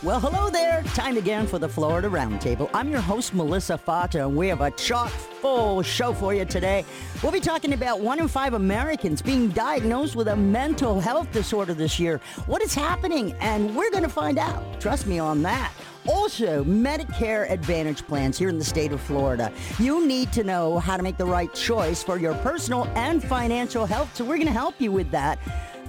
[0.00, 0.84] Well, hello there.
[0.94, 2.70] Time again for the Florida Roundtable.
[2.72, 6.84] I'm your host, Melissa Fata, and we have a chock full show for you today.
[7.20, 11.74] We'll be talking about one in five Americans being diagnosed with a mental health disorder
[11.74, 12.20] this year.
[12.46, 13.32] What is happening?
[13.40, 14.80] And we're going to find out.
[14.80, 15.72] Trust me on that.
[16.06, 19.52] Also, Medicare Advantage plans here in the state of Florida.
[19.80, 23.84] You need to know how to make the right choice for your personal and financial
[23.84, 25.40] health, so we're going to help you with that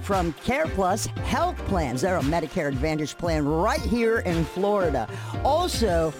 [0.02, 2.00] from Care Plus Health Plans.
[2.02, 5.08] They're a Medicare Advantage plan right here in Florida.
[5.44, 6.12] Also,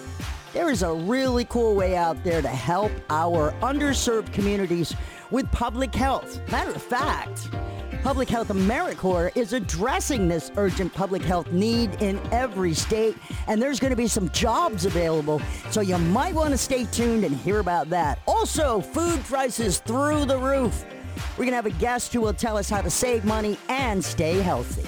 [0.53, 4.95] there is a really cool way out there to help our underserved communities
[5.31, 6.41] with public health.
[6.51, 7.49] Matter of fact,
[8.03, 13.15] Public Health AmeriCorps is addressing this urgent public health need in every state,
[13.47, 15.39] and there's going to be some jobs available,
[15.69, 18.17] so you might want to stay tuned and hear about that.
[18.25, 20.83] Also, food prices through the roof.
[21.31, 24.03] We're going to have a guest who will tell us how to save money and
[24.03, 24.87] stay healthy.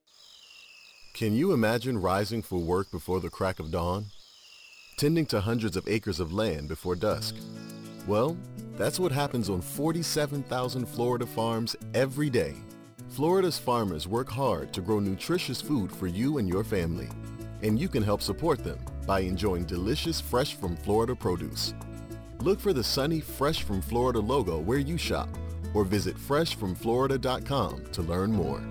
[1.21, 4.07] Can you imagine rising for work before the crack of dawn?
[4.97, 7.35] Tending to hundreds of acres of land before dusk?
[8.07, 8.35] Well,
[8.75, 12.55] that's what happens on 47,000 Florida farms every day.
[13.09, 17.09] Florida's farmers work hard to grow nutritious food for you and your family.
[17.61, 21.75] And you can help support them by enjoying delicious fresh from Florida produce.
[22.39, 25.29] Look for the sunny Fresh from Florida logo where you shop
[25.75, 28.70] or visit freshfromflorida.com to learn more.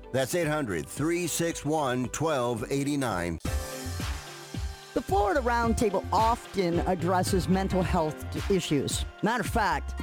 [0.11, 3.39] That's 800 361 1289.
[4.93, 9.05] The Florida Roundtable often addresses mental health issues.
[9.23, 10.01] Matter of fact,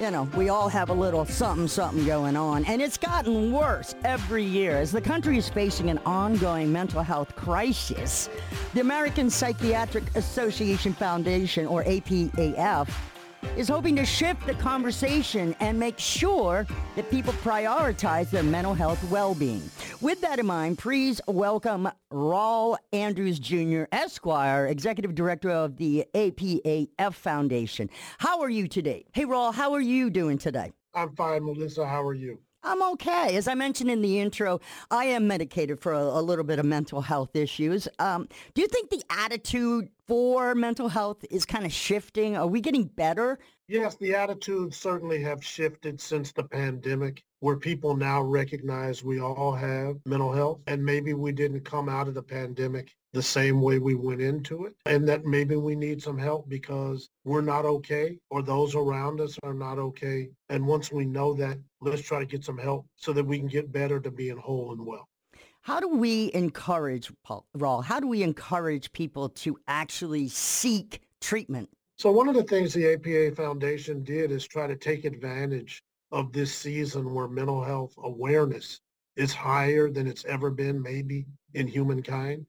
[0.00, 2.64] you know, we all have a little something, something going on.
[2.64, 7.36] And it's gotten worse every year as the country is facing an ongoing mental health
[7.36, 8.30] crisis.
[8.72, 12.88] The American Psychiatric Association Foundation, or APAF,
[13.56, 19.02] is hoping to shift the conversation and make sure that people prioritize their mental health
[19.10, 19.62] well-being.
[20.00, 27.14] With that in mind, please welcome Raul Andrews Jr., Esquire, Executive Director of the APAF
[27.14, 27.90] Foundation.
[28.18, 29.06] How are you today?
[29.12, 30.72] Hey, Raul, how are you doing today?
[30.94, 31.86] I'm fine, Melissa.
[31.86, 32.38] How are you?
[32.66, 33.36] I'm okay.
[33.36, 34.60] As I mentioned in the intro,
[34.90, 37.86] I am medicated for a, a little bit of mental health issues.
[38.00, 42.36] Um, do you think the attitude for mental health is kind of shifting?
[42.36, 43.38] Are we getting better?
[43.68, 49.52] Yes, the attitudes certainly have shifted since the pandemic, where people now recognize we all
[49.52, 53.78] have mental health, and maybe we didn't come out of the pandemic the same way
[53.78, 58.18] we went into it, and that maybe we need some help because we're not okay
[58.28, 60.28] or those around us are not okay.
[60.50, 63.48] And once we know that, let's try to get some help so that we can
[63.48, 65.08] get better to being whole and well.
[65.62, 71.70] How do we encourage, Paul, Raul, how do we encourage people to actually seek treatment?
[71.96, 75.82] So one of the things the APA Foundation did is try to take advantage
[76.12, 78.82] of this season where mental health awareness
[79.16, 81.24] is higher than it's ever been maybe
[81.54, 82.44] in humankind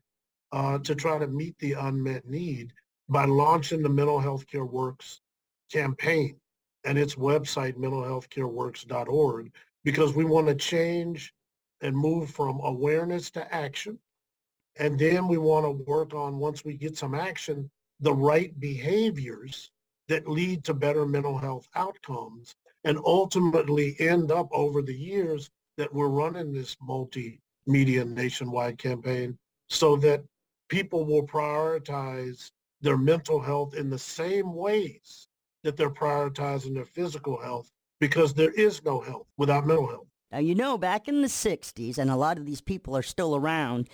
[0.51, 2.73] uh, to try to meet the unmet need
[3.09, 5.21] by launching the Mental Health Care Works
[5.71, 6.38] campaign
[6.83, 9.51] and its website, mentalhealthcareworks.org,
[9.83, 11.33] because we want to change
[11.81, 13.99] and move from awareness to action.
[14.79, 17.69] And then we want to work on, once we get some action,
[18.00, 19.71] the right behaviors
[20.07, 25.93] that lead to better mental health outcomes and ultimately end up over the years that
[25.93, 29.38] we're running this multimedia nationwide campaign
[29.69, 30.23] so that
[30.67, 35.27] people will prioritize their mental health in the same ways
[35.63, 40.07] that they're prioritizing their physical health because there is no health without mental health.
[40.31, 43.35] Now, you know, back in the 60s, and a lot of these people are still
[43.35, 43.89] around,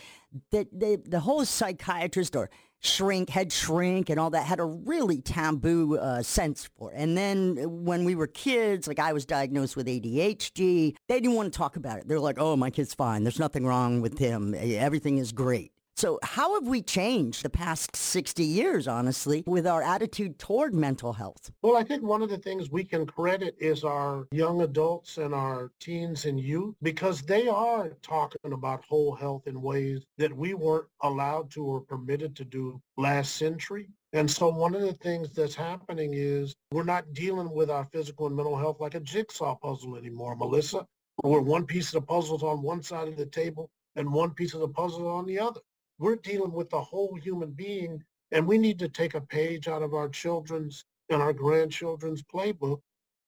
[0.52, 2.50] that they, the whole psychiatrist or
[2.80, 6.96] shrink, head shrink and all that had a really taboo uh, sense for it.
[6.98, 11.54] And then when we were kids, like I was diagnosed with ADHD, they didn't want
[11.54, 12.08] to talk about it.
[12.08, 13.24] They're like, oh, my kid's fine.
[13.24, 14.56] There's nothing wrong with him.
[14.56, 15.73] Everything is great.
[16.04, 21.14] So how have we changed the past 60 years, honestly, with our attitude toward mental
[21.14, 21.50] health?
[21.62, 25.34] Well, I think one of the things we can credit is our young adults and
[25.34, 30.56] our teens and youth because they are talking about whole health in ways that we
[30.56, 33.88] weren't allowed to or permitted to do last century.
[34.12, 38.28] And so one of the things that's happening is we're not dealing with our physical
[38.28, 40.86] and mental health like a jigsaw puzzle anymore, Melissa,
[41.22, 44.32] where one piece of the puzzle is on one side of the table and one
[44.32, 45.62] piece of the puzzle on the other.
[46.00, 49.84] We're dealing with the whole human being, and we need to take a page out
[49.84, 52.80] of our children's and our grandchildren's playbook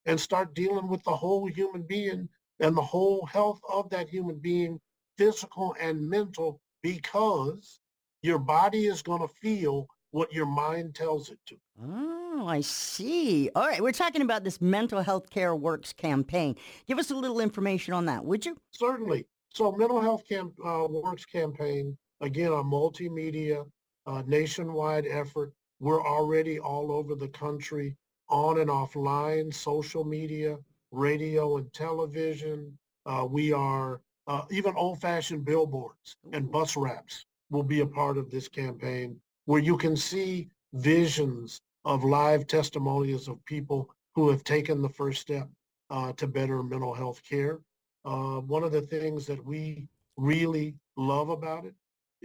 [0.06, 2.30] and start dealing with the whole human being
[2.60, 4.80] and the whole health of that human being,
[5.18, 7.80] physical and mental, because
[8.22, 11.56] your body is going to feel what your mind tells it to.
[11.84, 13.50] Oh, I see.
[13.56, 16.56] All right, we're talking about this Mental Health Care Works campaign.
[16.88, 18.58] Give us a little information on that, would you?
[18.72, 19.26] Certainly.
[19.54, 23.68] So Mental Health Camp, uh, Works campaign Again, a multimedia
[24.07, 25.54] uh, nationwide effort.
[25.80, 27.95] We're already all over the country
[28.30, 30.57] on and offline, social media,
[30.89, 32.75] radio and television.
[33.06, 38.31] Uh, we are uh, even old-fashioned billboards and bus wraps will be a part of
[38.31, 44.81] this campaign where you can see visions of live testimonials of people who have taken
[44.81, 45.48] the first step
[45.92, 47.60] uh, to better mental health care.
[48.04, 49.88] Uh, one of the things that we
[50.18, 51.75] really love about it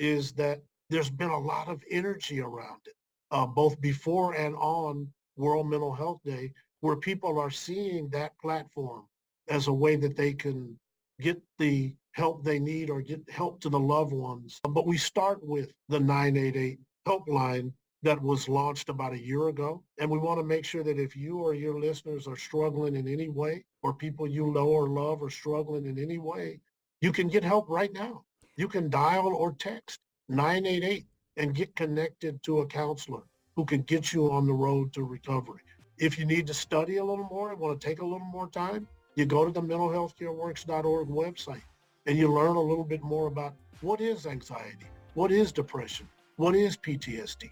[0.00, 2.94] is that there's been a lot of energy around it,
[3.30, 5.06] uh, both before and on
[5.36, 9.04] World Mental Health Day, where people are seeing that platform
[9.48, 10.76] as a way that they can
[11.20, 14.58] get the help they need or get help to the loved ones.
[14.68, 17.72] But we start with the 988 helpline
[18.02, 19.82] that was launched about a year ago.
[19.98, 23.06] And we want to make sure that if you or your listeners are struggling in
[23.06, 26.60] any way, or people you know or love are struggling in any way,
[27.02, 28.24] you can get help right now
[28.56, 31.06] you can dial or text 988
[31.36, 33.22] and get connected to a counselor
[33.56, 35.60] who can get you on the road to recovery.
[35.98, 38.48] If you need to study a little more and want to take a little more
[38.48, 38.86] time,
[39.16, 41.62] you go to the mentalhealthcareworks.org website
[42.06, 46.54] and you learn a little bit more about what is anxiety, what is depression, what
[46.54, 47.50] is PTSD.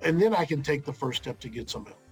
[0.00, 2.03] And then I can take the first step to get some help.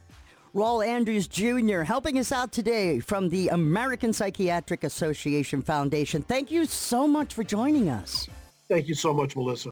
[0.55, 1.81] Raul Andrews Jr.
[1.81, 6.21] helping us out today from the American Psychiatric Association Foundation.
[6.21, 8.29] Thank you so much for joining us.
[8.69, 9.72] Thank you so much, Melissa.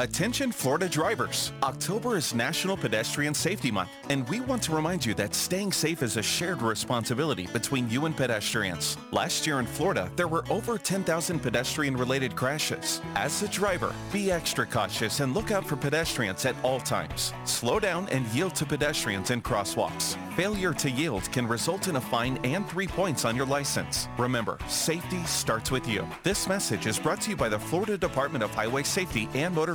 [0.00, 1.52] Attention Florida drivers.
[1.62, 6.02] October is National Pedestrian Safety Month, and we want to remind you that staying safe
[6.02, 8.96] is a shared responsibility between you and pedestrians.
[9.12, 13.02] Last year in Florida, there were over 10,000 pedestrian-related crashes.
[13.14, 17.34] As a driver, be extra cautious and look out for pedestrians at all times.
[17.44, 20.16] Slow down and yield to pedestrians in crosswalks.
[20.34, 24.08] Failure to yield can result in a fine and three points on your license.
[24.16, 26.08] Remember, safety starts with you.
[26.22, 29.74] This message is brought to you by the Florida Department of Highway Safety and Motor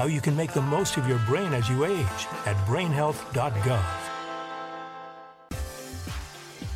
[0.00, 3.84] how you can make the most of your brain as you age at brainhealth.gov.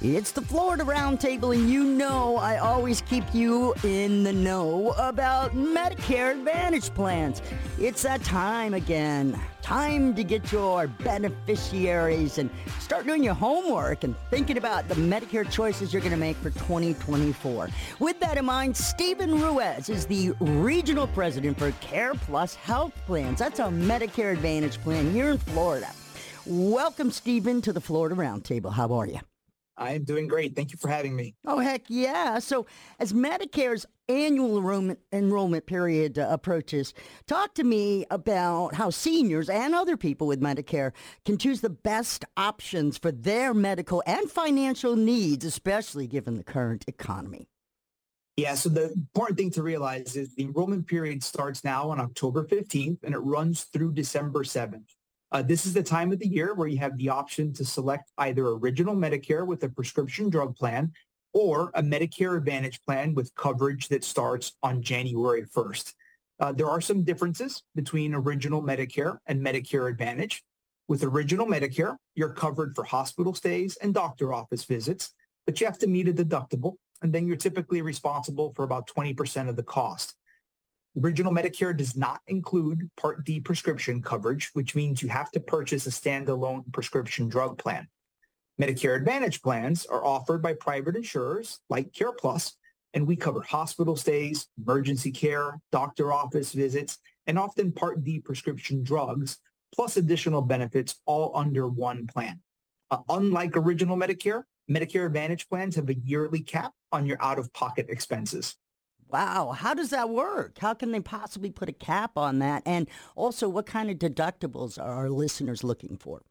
[0.02, 5.52] It's the Florida Roundtable, and you know I always keep you in the know about
[5.52, 7.40] Medicare Advantage plans.
[7.76, 9.38] It's that time again.
[9.60, 15.50] Time to get your beneficiaries and start doing your homework and thinking about the Medicare
[15.50, 17.68] choices you're going to make for 2024.
[17.98, 23.40] With that in mind, Stephen Ruiz is the Regional President for Care Plus Health Plans.
[23.40, 25.90] That's a Medicare Advantage plan here in Florida.
[26.46, 28.72] Welcome, Stephen, to the Florida Roundtable.
[28.72, 29.18] How are you?
[29.76, 30.54] I am doing great.
[30.54, 31.34] Thank you for having me.
[31.46, 32.38] Oh, heck yeah.
[32.38, 32.66] So
[33.00, 36.94] as Medicare's annual enrollment, enrollment period uh, approaches,
[37.26, 40.92] talk to me about how seniors and other people with Medicare
[41.24, 46.84] can choose the best options for their medical and financial needs, especially given the current
[46.86, 47.48] economy.
[48.36, 52.44] Yeah, so the important thing to realize is the enrollment period starts now on October
[52.44, 54.90] 15th and it runs through December 7th.
[55.34, 58.12] Uh, this is the time of the year where you have the option to select
[58.18, 60.92] either original Medicare with a prescription drug plan
[61.32, 65.92] or a Medicare Advantage plan with coverage that starts on January 1st.
[66.38, 70.44] Uh, there are some differences between original Medicare and Medicare Advantage.
[70.86, 75.10] With original Medicare, you're covered for hospital stays and doctor office visits,
[75.46, 79.48] but you have to meet a deductible, and then you're typically responsible for about 20%
[79.48, 80.14] of the cost.
[81.02, 85.86] Original Medicare does not include Part D prescription coverage, which means you have to purchase
[85.86, 87.88] a standalone prescription drug plan.
[88.60, 92.52] Medicare Advantage plans are offered by private insurers like CarePlus,
[92.92, 98.84] and we cover hospital stays, emergency care, doctor office visits, and often Part D prescription
[98.84, 99.38] drugs,
[99.74, 102.40] plus additional benefits all under one plan.
[102.92, 108.54] Uh, unlike original Medicare, Medicare Advantage plans have a yearly cap on your out-of-pocket expenses.
[109.14, 110.58] Wow, how does that work?
[110.58, 112.64] How can they possibly put a cap on that?
[112.66, 116.22] And also, what kind of deductibles are our listeners looking for?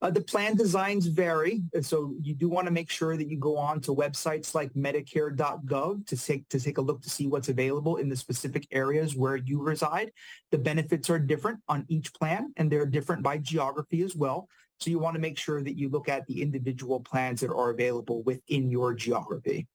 [0.00, 3.56] Uh, the plan designs vary, so you do want to make sure that you go
[3.56, 7.96] on to websites like Medicare.gov to take to take a look to see what's available
[7.96, 10.12] in the specific areas where you reside.
[10.52, 14.46] The benefits are different on each plan, and they're different by geography as well.
[14.78, 17.70] So you want to make sure that you look at the individual plans that are
[17.70, 19.66] available within your geography.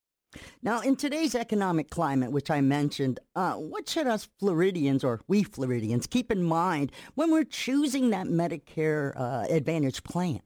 [0.62, 5.44] Now, in today's economic climate, which I mentioned, uh, what should us Floridians or we
[5.44, 10.42] Floridians keep in mind when we're choosing that Medicare uh, Advantage plan?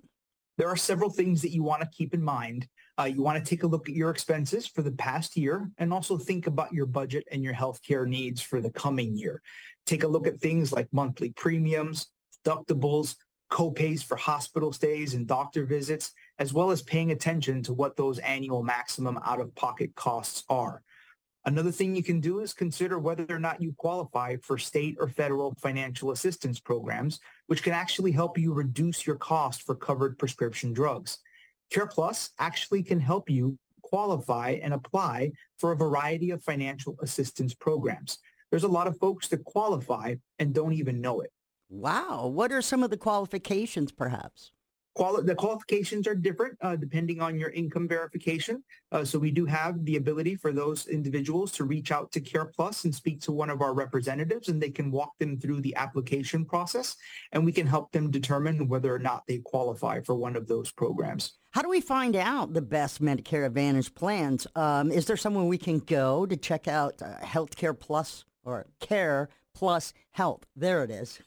[0.58, 2.68] There are several things that you want to keep in mind.
[3.00, 5.92] Uh, you want to take a look at your expenses for the past year and
[5.92, 9.42] also think about your budget and your healthcare needs for the coming year.
[9.88, 12.08] Take a look at things like monthly premiums,
[12.46, 13.16] deductibles,
[13.52, 16.12] copays for hospital stays and doctor visits,
[16.44, 20.82] as well as paying attention to what those annual maximum out-of-pocket costs are.
[21.46, 25.08] Another thing you can do is consider whether or not you qualify for state or
[25.08, 30.74] federal financial assistance programs, which can actually help you reduce your cost for covered prescription
[30.74, 31.20] drugs.
[31.74, 38.20] CarePlus actually can help you qualify and apply for a variety of financial assistance programs.
[38.52, 41.32] There's a lot of folks that qualify and don't even know it.
[41.70, 42.28] Wow.
[42.28, 44.53] What are some of the qualifications, perhaps?
[44.96, 48.64] Quali- the qualifications are different uh, depending on your income verification.
[48.92, 52.46] Uh, so we do have the ability for those individuals to reach out to Care
[52.46, 55.76] Plus and speak to one of our representatives, and they can walk them through the
[55.76, 56.96] application process,
[57.32, 60.72] and we can help them determine whether or not they qualify for one of those
[60.72, 61.34] programs.
[61.52, 64.48] How do we find out the best Medicare Advantage plans?
[64.56, 69.30] Um, is there somewhere we can go to check out uh, Healthcare Plus or Care
[69.54, 70.46] Plus Health?
[70.56, 71.20] There it is.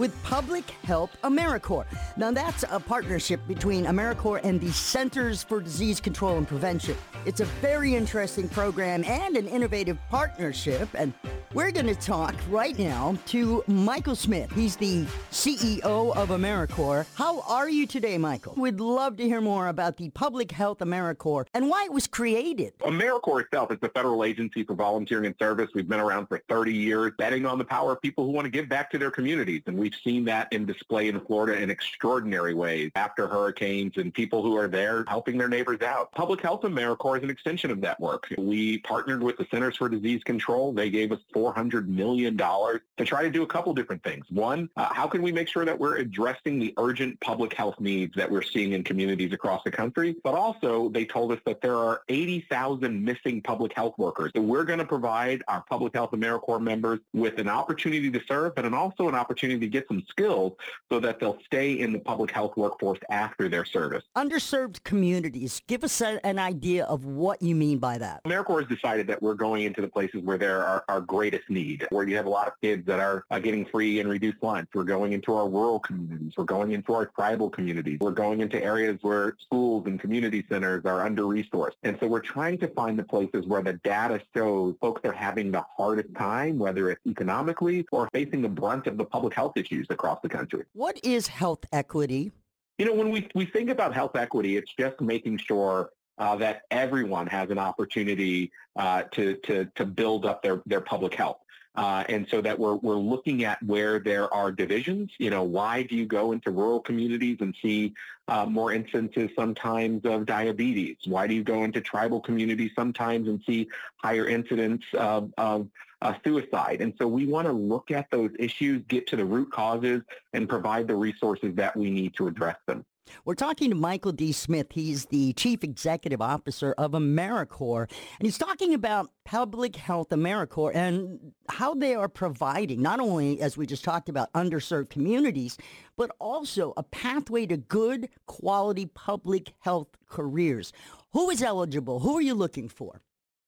[0.00, 2.16] with Public Health AmeriCorps.
[2.16, 6.96] Now, that's a partnership between AmeriCorps and the Centers for Disease Control and Prevention.
[7.26, 11.12] It's a very interesting program and an innovative partnership, and
[11.52, 14.50] we're going to talk right now to Michael Smith.
[14.52, 17.04] He's the CEO of AmeriCorps.
[17.14, 18.54] How are you today, Michael?
[18.56, 22.72] We'd love to hear more about the Public Health AmeriCorps and why it was created.
[22.78, 25.68] AmeriCorps itself is a federal agency for volunteering and service.
[25.74, 28.50] We've been around for 30 years, betting on the power of people who want to
[28.50, 31.68] give back to their communities, and we We've seen that in display in Florida in
[31.68, 36.12] extraordinary ways after hurricanes and people who are there helping their neighbors out.
[36.12, 38.28] Public Health AmeriCorps is an extension of that work.
[38.38, 40.72] We partnered with the Centers for Disease Control.
[40.72, 44.26] They gave us $400 million to try to do a couple different things.
[44.30, 48.14] One, uh, how can we make sure that we're addressing the urgent public health needs
[48.14, 50.14] that we're seeing in communities across the country?
[50.22, 54.30] But also, they told us that there are 80,000 missing public health workers.
[54.36, 58.54] So we're going to provide our Public Health AmeriCorps members with an opportunity to serve,
[58.54, 60.52] but an also an opportunity get some skills
[60.90, 64.04] so that they'll stay in the public health workforce after their service.
[64.16, 68.22] Underserved communities, give us a, an idea of what you mean by that.
[68.24, 71.86] AmeriCorps has decided that we're going into the places where there are our greatest need,
[71.90, 74.68] where you have a lot of kids that are uh, getting free and reduced lunch.
[74.74, 76.32] We're going into our rural communities.
[76.36, 77.98] We're going into our tribal communities.
[78.00, 81.74] We're going into areas where schools and community centers are under-resourced.
[81.82, 85.50] And so we're trying to find the places where the data shows folks are having
[85.50, 89.86] the hardest time, whether it's economically or facing the brunt of the public health issues
[89.90, 90.64] across the country.
[90.72, 92.32] What is health equity?
[92.78, 96.56] You know, when we, we think about health equity, it's just making sure uh, that
[96.70, 101.38] everyone has an opportunity uh, to, to, to build up their, their public health.
[101.76, 105.10] Uh, and so that we're, we're looking at where there are divisions.
[105.18, 107.94] You know, why do you go into rural communities and see
[108.26, 110.96] uh, more instances sometimes of diabetes?
[111.06, 113.68] Why do you go into tribal communities sometimes and see
[114.02, 115.68] higher incidence of, of
[116.02, 116.80] uh, suicide.
[116.80, 120.48] And so we want to look at those issues, get to the root causes, and
[120.48, 122.84] provide the resources that we need to address them.
[123.24, 124.32] We're talking to Michael D.
[124.32, 124.68] Smith.
[124.70, 131.32] He's the Chief Executive Officer of AmeriCorps, and he's talking about Public Health AmeriCorps and
[131.48, 135.58] how they are providing, not only, as we just talked about, underserved communities,
[135.96, 140.72] but also a pathway to good quality public health careers.
[141.12, 142.00] Who is eligible?
[142.00, 143.00] Who are you looking for?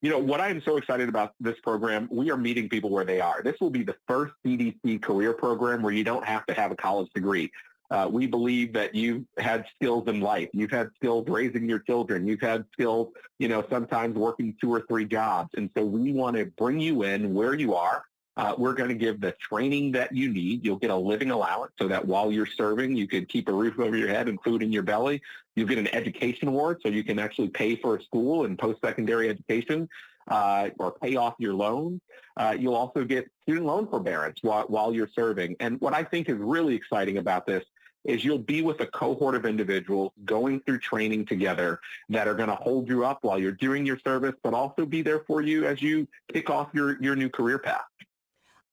[0.02, 3.04] You know, what I am so excited about this program, we are meeting people where
[3.04, 3.40] they are.
[3.44, 6.76] This will be the first CDC career program where you don't have to have a
[6.76, 7.52] college degree.
[7.92, 10.48] Uh, we believe that you've had skills in life.
[10.54, 12.26] You've had skills raising your children.
[12.26, 15.50] You've had skills, you know, sometimes working two or three jobs.
[15.58, 18.06] And so we want to bring you in where you are.
[18.38, 20.64] Uh, we're going to give the training that you need.
[20.64, 23.78] You'll get a living allowance so that while you're serving, you can keep a roof
[23.78, 25.20] over your head and food in your belly.
[25.54, 29.28] You'll get an education award so you can actually pay for a school and post-secondary
[29.28, 29.86] education
[30.28, 32.00] uh, or pay off your loans.
[32.38, 35.56] Uh, you'll also get student loan forbearance while, while you're serving.
[35.60, 37.62] And what I think is really exciting about this
[38.04, 42.48] is you'll be with a cohort of individuals going through training together that are going
[42.48, 45.66] to hold you up while you're doing your service, but also be there for you
[45.66, 47.82] as you kick off your, your new career path.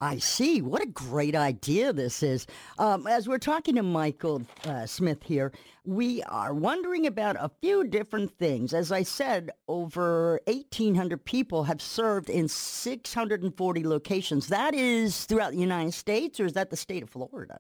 [0.02, 0.62] I see.
[0.62, 2.48] What a great idea this is.
[2.78, 5.52] Um, as we're talking to Michael uh, Smith here,
[5.84, 8.74] we are wondering about a few different things.
[8.74, 14.48] As I said, over 1,800 people have served in 640 locations.
[14.48, 17.60] That is throughout the United States, or is that the state of Florida?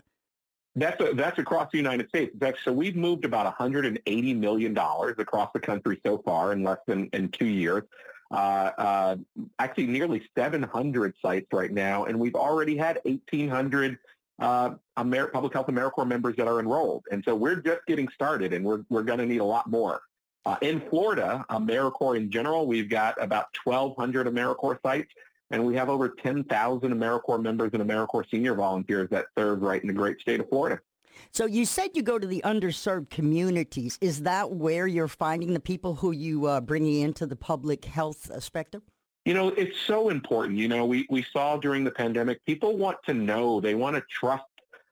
[0.75, 2.35] That's a, that's across the United States.
[2.63, 7.09] so we've moved about 180 million dollars across the country so far in less than
[7.11, 7.83] in two years
[8.31, 9.15] uh, uh,
[9.57, 13.97] actually nearly 700 sites right now, and we've already had 1,800
[14.39, 17.05] uh, Amer- Public Health AmeriCorps members that are enrolled.
[17.11, 20.01] And so we're just getting started, and we're, we're going to need a lot more.
[20.45, 25.11] Uh, in Florida, AmeriCorps in general, we've got about 1,200 AmeriCorps sites,
[25.51, 29.87] and we have over 10,000 AmeriCorps members and AmeriCorps senior volunteers that serve right in
[29.87, 30.79] the great state of Florida.
[31.31, 33.97] So you said you go to the underserved communities.
[34.01, 38.31] Is that where you're finding the people who you are bringing into the public health
[38.41, 38.83] spectrum?
[39.25, 40.57] You know, it's so important.
[40.57, 44.03] You know, we, we saw during the pandemic, people want to know, they want to
[44.09, 44.43] trust.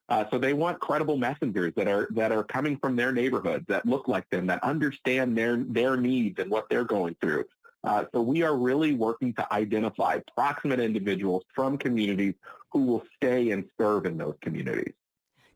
[0.10, 3.86] Uh, so they want credible messengers that are that are coming from their neighborhoods, that
[3.86, 7.44] look like them, that understand their their needs and what they're going through.
[7.84, 12.34] Uh, so we are really working to identify proximate individuals from communities
[12.72, 14.94] who will stay and serve in those communities.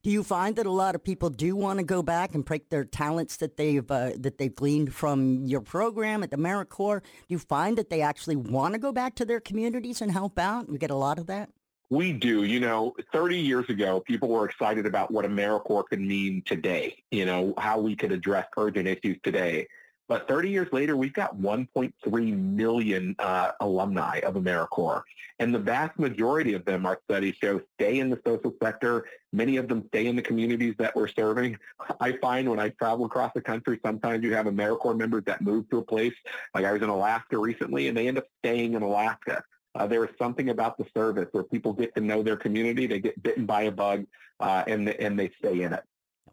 [0.04, 2.70] Do you find that a lot of people do want to go back and break
[2.70, 7.02] their talents that they've uh, that they've gleaned from your program at the AmeriCorps?
[7.02, 10.40] Do you find that they actually want to go back to their communities and help
[10.40, 10.68] out?
[10.72, 11.50] You get a lot of that.
[11.92, 12.46] We do.
[12.46, 17.04] You know, 30 years ago, people were excited about what AmeriCorps could mean today.
[17.12, 19.68] You know, how we could address urgent issues today.
[20.12, 25.04] But 30 years later, we've got 1.3 million uh, alumni of AmeriCorps.
[25.40, 29.06] And the vast majority of them, our studies show, stay in the social sector.
[29.32, 31.58] Many of them stay in the communities that we're serving.
[32.02, 35.70] I find when I travel across the country, sometimes you have AmeriCorps members that move
[35.70, 36.14] to a place,
[36.54, 39.42] like I was in Alaska recently, and they end up staying in Alaska.
[39.76, 43.00] Uh, there is something about the service where people get to know their community, they
[43.00, 44.06] get bitten by a bug,
[44.42, 45.84] uh, and, and they stay in it.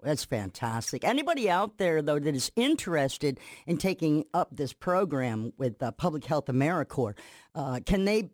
[0.03, 1.05] That's fantastic.
[1.05, 6.25] Anybody out there, though, that is interested in taking up this program with uh, Public
[6.25, 7.17] Health AmeriCorps,
[7.55, 8.31] uh, can they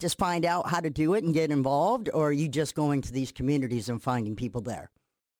[0.00, 3.02] just find out how to do it and get involved, or are you just going
[3.02, 4.90] to these communities and finding people there?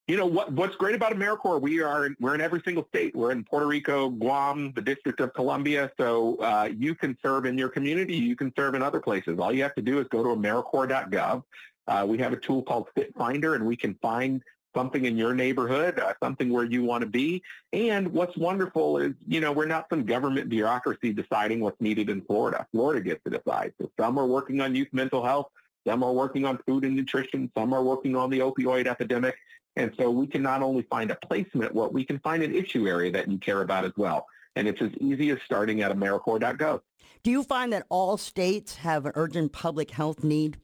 [0.06, 0.52] You know what?
[0.52, 1.60] What's great about AmeriCorps?
[1.60, 3.14] We are we're in every single state.
[3.14, 5.92] We're in Puerto Rico, Guam, the District of Columbia.
[5.98, 8.16] So uh, you can serve in your community.
[8.16, 9.38] You can serve in other places.
[9.38, 11.44] All you have to do is go to AmeriCorps.gov.
[11.86, 14.42] Uh, we have a tool called Fit Finder, and we can find
[14.74, 17.42] something in your neighborhood, uh, something where you want to be.
[17.72, 22.22] And what's wonderful is, you know, we're not some government bureaucracy deciding what's needed in
[22.22, 22.66] Florida.
[22.72, 23.72] Florida gets to decide.
[23.80, 25.48] So some are working on youth mental health,
[25.86, 29.36] some are working on food and nutrition, some are working on the opioid epidemic.
[29.76, 32.86] And so we can not only find a placement, what we can find an issue
[32.86, 34.26] area that you care about as well.
[34.56, 36.80] And it's as easy as starting at AmeriCorps.gov.
[37.22, 40.58] Do you find that all states have an urgent public health need?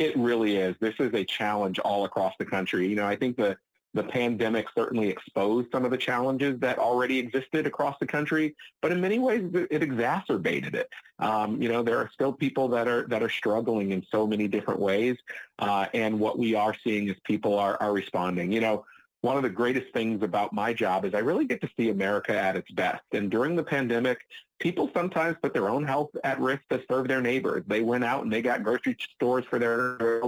[0.00, 0.74] It really is.
[0.80, 2.88] This is a challenge all across the country.
[2.88, 3.58] You know, I think the
[3.92, 8.92] the pandemic certainly exposed some of the challenges that already existed across the country, but
[8.92, 10.88] in many ways it exacerbated it.
[11.18, 14.48] Um, you know, there are still people that are that are struggling in so many
[14.48, 15.18] different ways,
[15.58, 18.52] uh, and what we are seeing is people are are responding.
[18.52, 18.86] You know,
[19.22, 22.36] one of the greatest things about my job is I really get to see America
[22.36, 23.02] at its best.
[23.12, 24.20] And during the pandemic,
[24.58, 27.62] people sometimes put their own health at risk to serve their neighbors.
[27.66, 30.22] They went out and they got grocery stores for their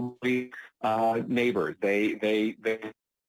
[0.83, 1.77] uh, neighbors.
[1.81, 2.79] They, they, they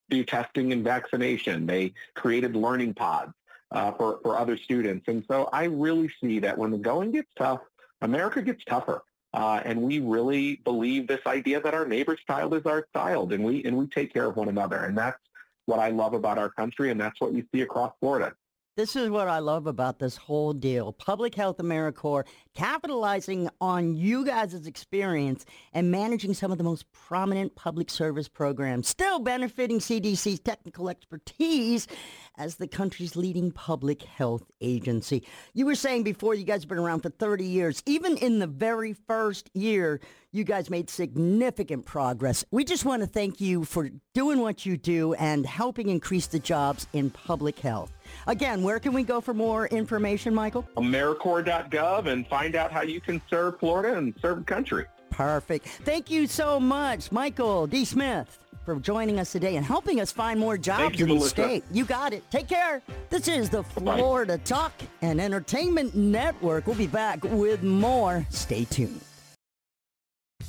[0.09, 1.65] do testing and vaccination.
[1.65, 3.31] They created learning pods
[3.71, 5.07] uh, for, for other students.
[5.07, 7.61] And so I really see that when the going gets tough,
[8.01, 9.01] America gets tougher.
[9.33, 13.43] Uh, and we really believe this idea that our neighbor's child is our child, and
[13.43, 15.17] we and we take care of one another, and that's
[15.65, 18.33] what I love about our country, and that's what you see across Florida.
[18.75, 20.93] This is what I love about this whole deal.
[20.93, 27.53] Public Health AmeriCorps capitalizing on you guys' experience and managing some of the most prominent
[27.53, 31.87] public service programs, still benefiting CDC's technical expertise
[32.37, 35.23] as the country's leading public health agency.
[35.53, 37.83] You were saying before you guys have been around for 30 years.
[37.85, 39.99] Even in the very first year,
[40.31, 42.43] you guys made significant progress.
[42.51, 46.39] We just want to thank you for doing what you do and helping increase the
[46.39, 47.93] jobs in public health.
[48.25, 50.67] Again, where can we go for more information, Michael?
[50.77, 54.85] AmeriCorps.gov and find out how you can serve Florida and serve the country.
[55.11, 55.67] Perfect.
[55.67, 57.85] Thank you so much, Michael D.
[57.85, 61.29] Smith for joining us today and helping us find more jobs you, in the Melissa.
[61.29, 61.63] state.
[61.71, 62.23] You got it.
[62.31, 62.81] Take care.
[63.09, 66.67] This is the Florida Talk and Entertainment Network.
[66.67, 68.25] We'll be back with more.
[68.29, 69.01] Stay tuned.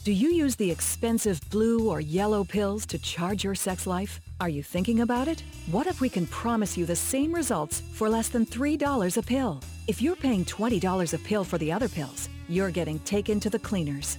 [0.05, 4.21] Do you use the expensive blue or yellow pills to charge your sex life?
[4.39, 5.43] Are you thinking about it?
[5.71, 9.63] What if we can promise you the same results for less than $3 a pill?
[9.87, 13.59] If you're paying $20 a pill for the other pills, you're getting taken to the
[13.59, 14.19] cleaners.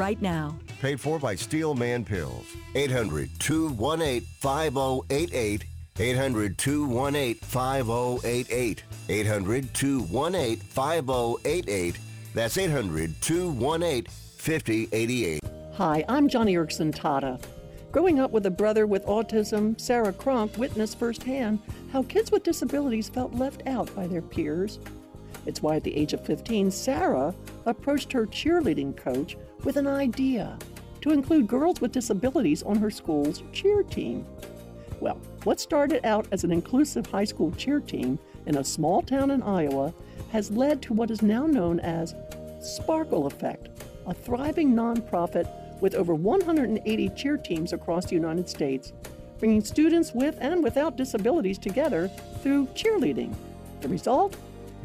[0.00, 0.56] right now.
[0.80, 2.46] Paid for by Steelman Pills.
[2.74, 5.62] 800-218-5088.
[5.96, 8.78] 800-218-5088.
[9.08, 11.96] 800-218-5088.
[12.32, 15.38] That's 800-218-5088.
[15.74, 17.38] Hi, I'm Joni Eareckson Tada.
[17.92, 21.58] Growing up with a brother with autism, Sarah Cronk witnessed firsthand
[21.92, 24.78] how kids with disabilities felt left out by their peers.
[25.44, 27.34] It's why at the age of 15, Sarah
[27.66, 30.58] approached her cheerleading coach with an idea
[31.00, 34.26] to include girls with disabilities on her school's cheer team.
[35.00, 39.30] Well, what started out as an inclusive high school cheer team in a small town
[39.30, 39.94] in Iowa
[40.32, 42.14] has led to what is now known as
[42.60, 43.68] Sparkle Effect,
[44.06, 45.48] a thriving nonprofit
[45.80, 48.92] with over 180 cheer teams across the United States,
[49.38, 52.08] bringing students with and without disabilities together
[52.42, 53.34] through cheerleading.
[53.80, 54.36] The result?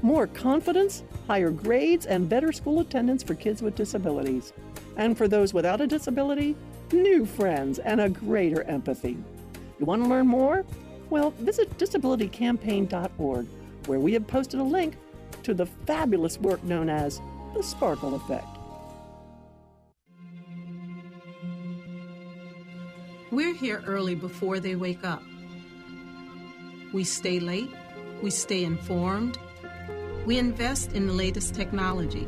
[0.01, 4.53] More confidence, higher grades, and better school attendance for kids with disabilities.
[4.97, 6.55] And for those without a disability,
[6.91, 9.17] new friends and a greater empathy.
[9.79, 10.65] You want to learn more?
[11.09, 13.47] Well, visit disabilitycampaign.org,
[13.85, 14.95] where we have posted a link
[15.43, 17.21] to the fabulous work known as
[17.53, 18.47] the Sparkle Effect.
[23.31, 25.21] We're here early before they wake up.
[26.93, 27.69] We stay late,
[28.21, 29.37] we stay informed,
[30.25, 32.27] we invest in the latest technology.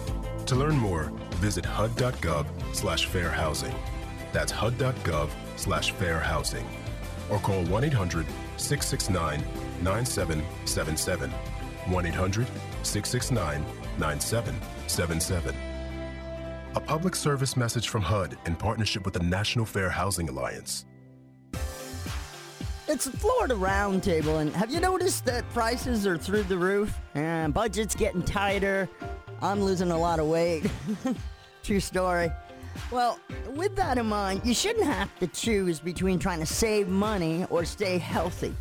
[0.45, 3.73] To learn more, visit hud.gov slash fair housing.
[4.33, 6.67] That's hud.gov slash fair housing.
[7.29, 8.25] Or call 1 800
[8.57, 9.43] 669
[9.81, 11.29] 9777.
[11.29, 12.47] 1 800
[12.83, 13.65] 669
[13.97, 15.55] 9777.
[16.75, 20.85] A public service message from HUD in partnership with the National Fair Housing Alliance.
[22.87, 26.97] It's the Florida Roundtable, and have you noticed that prices are through the roof?
[27.15, 28.89] And budget's getting tighter.
[29.41, 30.69] I'm losing a lot of weight.
[31.63, 32.31] True story.
[32.91, 33.19] Well,
[33.55, 37.65] with that in mind, you shouldn't have to choose between trying to save money or
[37.65, 38.55] stay healthy.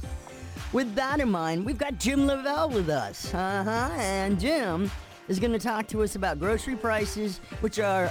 [0.73, 3.33] With that in mind, we've got Jim Lavelle with us.
[3.35, 3.91] Uh huh.
[3.97, 4.91] And Jim
[5.29, 8.11] is going to talk to us about grocery prices, which are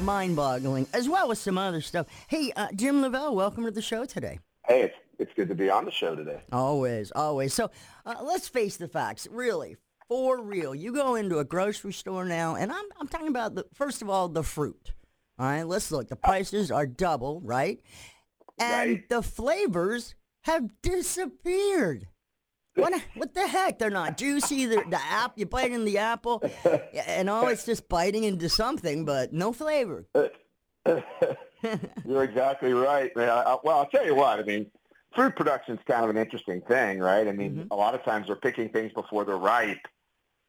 [0.00, 2.06] mind boggling, as well as some other stuff.
[2.28, 4.38] Hey, uh, Jim Lavelle, welcome to the show today.
[4.66, 6.40] Hey, it's, it's good to be on the show today.
[6.50, 7.52] Always, always.
[7.54, 7.70] So
[8.04, 9.26] uh, let's face the facts.
[9.30, 9.76] Really,
[10.08, 13.66] for real, you go into a grocery store now, and I'm, I'm talking about, the
[13.74, 14.92] first of all, the fruit.
[15.38, 16.08] All right, let's look.
[16.08, 17.80] The prices are double, right?
[18.58, 19.08] And Right.
[19.08, 20.14] the flavors
[20.44, 22.08] have disappeared.
[22.74, 23.78] What, what the heck?
[23.78, 24.66] They're not juicy.
[24.66, 26.42] The, the app, you bite in the apple,
[27.06, 30.06] and all it's just biting into something, but no flavor.
[30.86, 33.28] You're exactly right, man.
[33.30, 34.38] I, well, I'll tell you what.
[34.38, 34.70] I mean,
[35.14, 37.26] food production's kind of an interesting thing, right?
[37.26, 37.66] I mean, mm-hmm.
[37.70, 39.78] a lot of times they're picking things before they're ripe,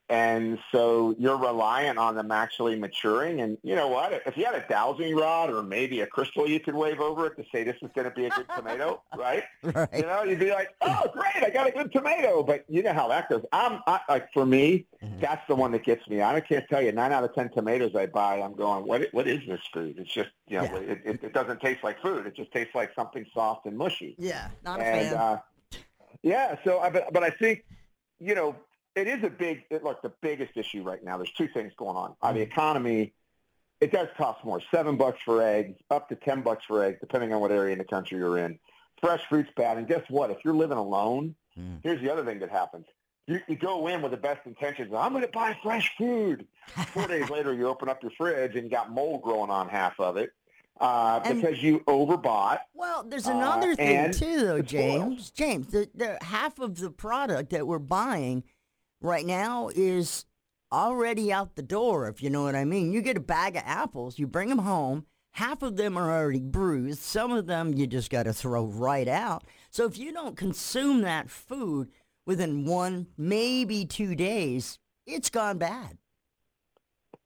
[0.09, 3.41] and so you're reliant on them actually maturing.
[3.41, 4.21] And you know what?
[4.25, 7.35] If you had a dowsing rod or maybe a crystal you could wave over it
[7.35, 9.43] to say this is going to be a good tomato, right?
[9.63, 9.89] Right.
[9.93, 12.41] You know, you'd be like, oh, great, I got a good tomato.
[12.41, 13.43] But you know how that goes.
[13.51, 14.85] I'm I, like, for me,
[15.19, 16.21] that's the one that gets me.
[16.21, 16.93] I can't tell you.
[16.93, 19.09] Nine out of ten tomatoes I buy, I'm going, what?
[19.11, 19.95] What is this food?
[19.97, 22.25] It's just, you know, it, it, it doesn't taste like food.
[22.25, 24.15] It just tastes like something soft and mushy.
[24.17, 25.17] Yeah, not a and fan.
[25.17, 25.39] uh,
[26.23, 27.65] yeah, so I, but, but I think,
[28.19, 28.55] you know,
[28.97, 29.63] it is a big.
[29.69, 31.17] It, look, the biggest issue right now.
[31.17, 32.15] There's two things going on.
[32.21, 33.13] Uh, the economy.
[33.79, 34.59] It does cost more.
[34.71, 37.77] Seven bucks for eggs, up to ten bucks for eggs, depending on what area in
[37.77, 38.57] the country you're in.
[39.01, 40.31] Fresh fruit's bad, and guess what?
[40.31, 41.35] If you're living alone,
[41.83, 42.85] here's the other thing that happens.
[43.27, 44.91] You, you go in with the best intentions.
[44.95, 46.47] I'm going to buy fresh food.
[46.93, 49.99] Four days later, you open up your fridge and you got mold growing on half
[49.99, 50.31] of it
[50.79, 52.59] uh, And- because you overbought.
[52.73, 54.61] Well, there's Uh, another thing too, though.
[54.61, 55.29] James.
[55.31, 58.43] James, the, the half of the product that we're buying
[59.01, 60.25] right now is
[60.71, 62.07] already out the door.
[62.07, 62.91] If you know what I mean.
[62.91, 65.05] You get a bag of apples, you bring them home.
[65.31, 66.99] Half of them are already bruised.
[66.99, 69.43] Some of them you just got to throw right out.
[69.69, 71.89] So if you don't consume that food
[72.25, 75.97] within one, maybe two days, it's gone bad.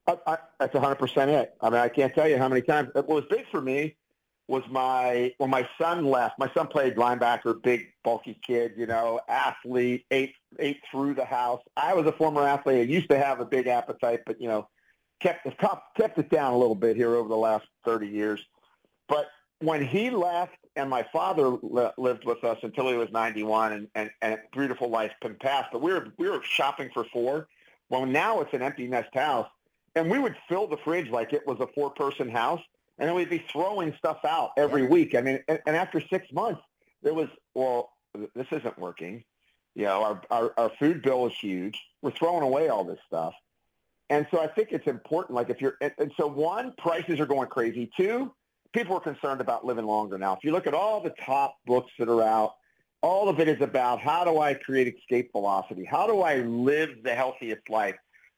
[0.07, 1.55] I, I, that's 100% it.
[1.61, 2.89] I mean, I can't tell you how many times.
[2.93, 3.95] What was big for me
[4.47, 6.37] was my when my son left.
[6.37, 11.61] My son played linebacker, big bulky kid, you know, athlete, ate ate through the house.
[11.77, 12.79] I was a former athlete.
[12.79, 14.67] I used to have a big appetite, but you know,
[15.21, 18.41] kept the top, kept it down a little bit here over the last 30 years.
[19.07, 19.27] But
[19.59, 21.57] when he left and my father
[21.97, 25.93] lived with us until he was 91 and, and, and beautiful life passed, but we
[25.93, 27.47] were, we were shopping for four.
[27.89, 29.47] Well, now it's an empty nest house
[29.95, 32.61] and we would fill the fridge like it was a four person house
[32.97, 35.15] and then we'd be throwing stuff out every week.
[35.15, 36.61] I mean, and, and after six months,
[37.03, 37.91] there was, well,
[38.35, 39.23] this isn't working.
[39.75, 41.79] You know, our, our, our food bill is huge.
[42.01, 43.33] We're throwing away all this stuff.
[44.09, 47.25] And so I think it's important, like if you're, and, and so one, prices are
[47.25, 47.89] going crazy.
[47.95, 48.33] Two,
[48.73, 50.33] people are concerned about living longer now.
[50.33, 52.55] If you look at all the top books that are out,
[53.01, 55.85] all of it is about how do I create escape velocity?
[55.85, 57.95] How do I live the healthiest life?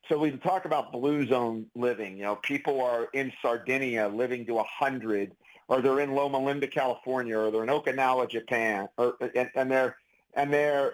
[0.10, 2.18] So we talk about blue zone living.
[2.18, 5.32] You know, people are in Sardinia living to 100,
[5.70, 9.96] or they're in Loma Linda, California, or they're in Okinawa, Japan, or and, and they're
[10.34, 10.94] and they're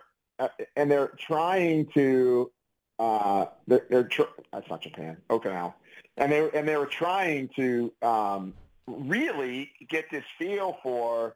[0.76, 2.52] and they're trying to
[3.00, 5.74] uh, they're, they're tr- that's not Japan, Okinawa,
[6.18, 8.54] and they and they were trying to um,
[8.88, 11.36] really get this feel for,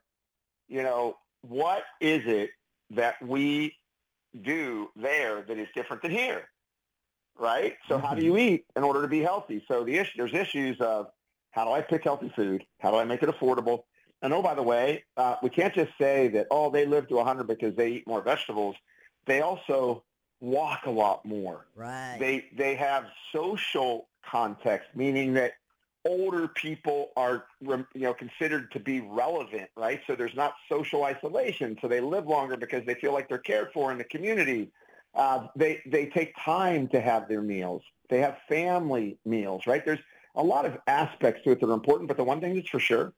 [0.68, 2.52] you know, what is it
[2.92, 3.76] that we
[4.42, 6.48] do there that is different than here?
[7.38, 7.76] right?
[7.88, 8.06] So mm-hmm.
[8.06, 8.32] how do mm-hmm.
[8.32, 9.63] you eat in order to be healthy?
[9.68, 11.08] So the issue, there's issues of
[11.52, 12.63] how do I pick healthy food?
[12.80, 13.84] How do I make it affordable?
[14.22, 17.16] And oh, by the way, uh, we can't just say that, oh, they live to
[17.16, 18.76] 100 because they eat more vegetables.
[19.26, 20.04] They also
[20.40, 21.66] walk a lot more.
[21.76, 22.18] Right.
[22.20, 25.54] They, they have social context, meaning that
[26.06, 31.78] older people are you know considered to be relevant right so there's not social isolation
[31.82, 34.70] so they live longer because they feel like they're cared for in the community
[35.16, 37.84] uh, they they take time to have their meals.
[38.10, 39.86] They have family meals, right?
[39.86, 40.00] There's
[40.36, 42.80] a lot of aspects to it that are important, but the one thing that's for
[42.80, 43.14] sure,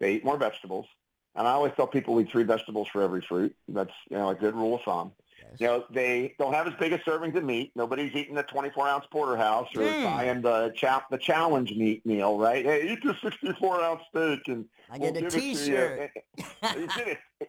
[0.00, 0.86] they eat more vegetables.
[1.34, 3.54] And I always tell people eat three vegetables for every fruit.
[3.68, 5.12] That's you know a good rule of thumb.
[5.38, 5.60] Yes.
[5.60, 7.72] You know they don't have as big a servings of meat.
[7.74, 10.04] Nobody's eating the 24 ounce porterhouse or mm.
[10.04, 12.64] buying the cha- the challenge meat meal, right?
[12.64, 16.10] Hey, eat the 64 ounce steak and I get we'll a T-shirt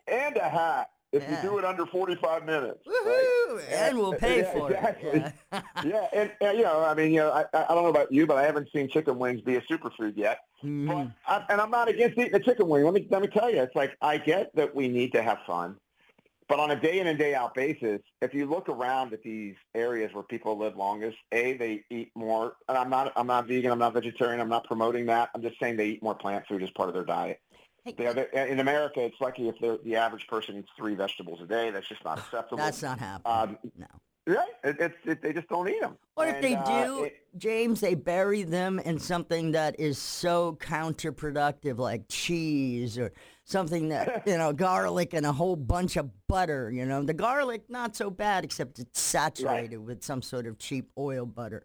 [0.08, 1.42] and a hat if yeah.
[1.44, 2.80] you do it under 45 minutes.
[2.86, 3.64] Right?
[3.72, 5.10] And we'll pay yeah, for exactly.
[5.10, 5.34] it.
[5.52, 8.12] Yeah, yeah and, and, you know, I mean, you know, I, I don't know about
[8.12, 10.40] you, but I haven't seen chicken wings be a superfood yet.
[10.64, 10.88] Mm.
[10.88, 12.84] But I, and I'm not against eating a chicken wing.
[12.84, 15.40] Let me let me tell you, it's like I get that we need to have
[15.48, 15.78] fun,
[16.50, 19.56] but on a day in and day out basis, if you look around at these
[19.76, 22.56] areas where people live longest, a they eat more.
[22.68, 23.72] And I'm not I'm not vegan.
[23.72, 24.42] I'm not vegetarian.
[24.42, 25.30] I'm not promoting that.
[25.36, 27.40] I'm just saying they eat more plant food as part of their diet.
[27.86, 31.70] In America, it's lucky if the average person eats three vegetables a day.
[31.70, 32.58] That's just not acceptable.
[32.58, 33.58] That's not happening.
[33.64, 33.86] Um, no.
[34.28, 34.48] Right?
[34.64, 35.98] It, it's it, they just don't eat them.
[36.16, 37.80] What and, if they uh, do, it, James?
[37.80, 43.12] They bury them in something that is so counterproductive, like cheese or
[43.50, 46.72] something that you know, garlic and a whole bunch of butter.
[46.72, 49.86] You know, the garlic not so bad, except it's saturated right.
[49.86, 51.64] with some sort of cheap oil butter.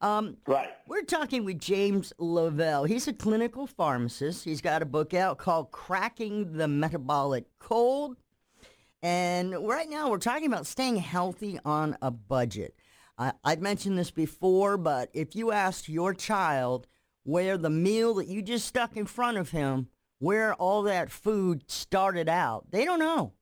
[0.00, 0.68] Um, right.
[0.86, 2.84] We're talking with James Lavelle.
[2.84, 4.44] He's a clinical pharmacist.
[4.44, 8.16] He's got a book out called Cracking the Metabolic Code
[9.02, 12.74] And right now we're talking about staying healthy on a budget.
[13.18, 16.86] Uh, I've mentioned this before, but if you asked your child
[17.22, 21.64] where the meal that you just stuck in front of him, where all that food
[21.68, 23.32] started out, they don't know.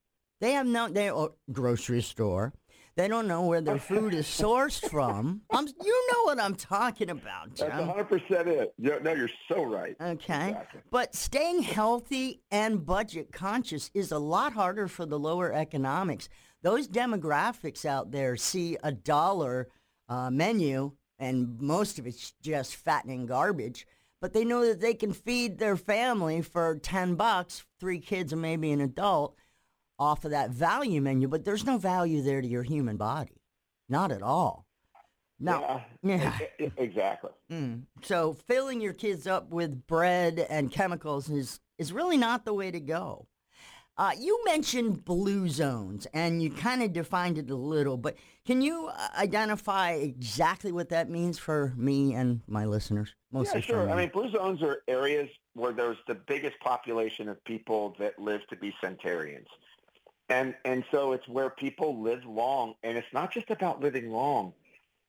[0.41, 2.53] They have no, they, or grocery store.
[2.97, 5.41] They don't know where their food is sourced from.
[5.51, 7.69] I'm, you know what I'm talking about, John.
[7.69, 8.75] That's 100% it.
[8.79, 9.97] no, you're so right.
[10.01, 10.51] Okay.
[10.51, 10.81] Exactly.
[10.91, 16.29] But staying healthy and budget conscious is a lot harder for the lower economics.
[16.63, 19.69] Those demographics out there see a dollar
[20.09, 23.87] uh, menu, and most of it's just fattening garbage.
[24.25, 28.41] But they know that they can feed their family for 10 bucks, three kids and
[28.41, 29.37] maybe an adult
[29.99, 33.43] off of that value menu, but there's no value there to your human body.
[33.87, 34.65] Not at all.
[35.39, 35.83] No.
[36.03, 36.39] Yeah.
[36.59, 36.69] yeah.
[36.79, 37.33] Exactly.
[37.53, 37.83] Mm.
[38.01, 42.71] So filling your kids up with bread and chemicals is, is really not the way
[42.71, 43.29] to go.
[43.97, 48.61] Uh, you mentioned blue zones, and you kind of defined it a little, but can
[48.61, 53.15] you uh, identify exactly what that means for me and my listeners?
[53.31, 53.91] Mostly yeah, sure.
[53.91, 58.45] I mean, blue zones are areas where there's the biggest population of people that live
[58.49, 59.47] to be centenarians.
[60.29, 64.55] And and so it's where people live long, and it's not just about living long;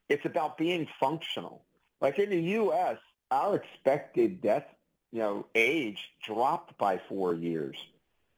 [0.10, 1.64] it's about being functional.
[2.02, 2.98] Like in the U.S.,
[3.32, 4.66] our expected death,
[5.12, 7.78] you know, age dropped by four years.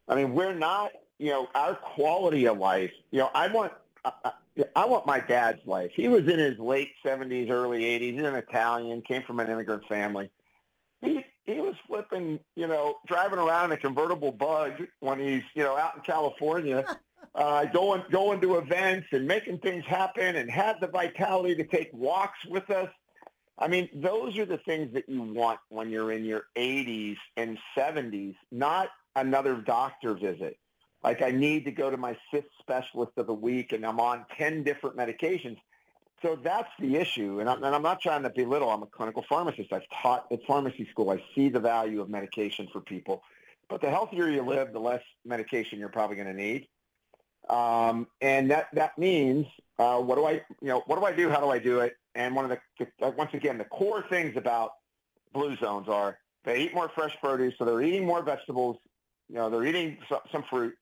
[0.08, 2.92] I mean, we're not, you know, our quality of life.
[3.12, 3.74] You know, I want.
[4.06, 4.32] I,
[4.76, 5.92] I want my dad's life.
[5.94, 8.14] He was in his late 70s, early 80s.
[8.14, 10.32] He's an Italian, came from an immigrant family.
[11.02, 15.64] He, he was flipping, you know, driving around in a convertible bug when he's, you
[15.64, 16.86] know, out in California,
[17.36, 21.90] uh, going going to events and making things happen, and had the vitality to take
[21.94, 22.90] walks with us.
[23.60, 27.58] I mean, those are the things that you want when you're in your 80s and
[27.76, 30.58] 70s, not another doctor visit.
[31.04, 34.26] Like I need to go to my fifth specialist of the week, and I'm on
[34.38, 35.58] 10 different medications.
[36.22, 37.40] So that's the issue.
[37.40, 38.70] And I'm, and I'm not trying to belittle.
[38.70, 39.72] I'm a clinical pharmacist.
[39.72, 41.12] I've taught at pharmacy school.
[41.12, 43.22] I see the value of medication for people.
[43.70, 46.68] But the healthier you live, the less medication you're probably going to need.
[47.50, 49.46] Um, and that, that means,
[49.78, 51.30] uh, what do I, you know, what do I do?
[51.30, 51.96] How do I do it?
[52.16, 54.72] And one of the, the, once again, the core things about
[55.34, 57.54] blue zones are they eat more fresh produce.
[57.58, 58.78] So they're eating more vegetables.
[59.30, 60.76] You know, they're eating some, some fruit.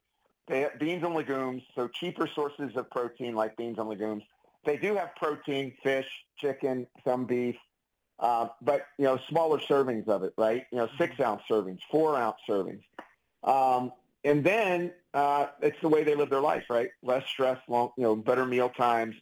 [0.48, 1.62] They beans and legumes.
[1.74, 4.22] So cheaper sources of protein like beans and legumes
[4.66, 7.56] they do have protein, fish, chicken, some beef,
[8.18, 10.66] uh, but you know smaller servings of it, right?
[10.72, 12.82] You know, six ounce servings, four ounce servings,
[13.44, 13.92] um,
[14.24, 16.90] and then uh, it's the way they live their life, right?
[17.02, 19.14] Less stress, long, you know, better meal times.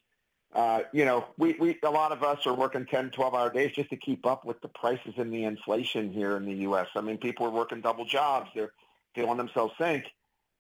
[0.55, 3.73] Uh, you know, we, we a lot of us are working 10, 12 hour days
[3.75, 6.87] just to keep up with the prices and the inflation here in the U.S.
[6.95, 8.73] I mean, people are working double jobs; they're
[9.15, 10.05] feeling themselves sink.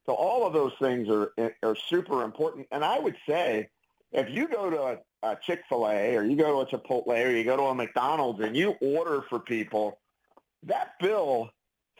[0.06, 1.32] So all of those things are
[1.62, 3.68] are super important, and I would say
[4.14, 7.42] if you go to a, a Chick-fil-A or you go to a Chipotle or you
[7.42, 9.98] go to a McDonald's and you order for people,
[10.62, 11.50] that bill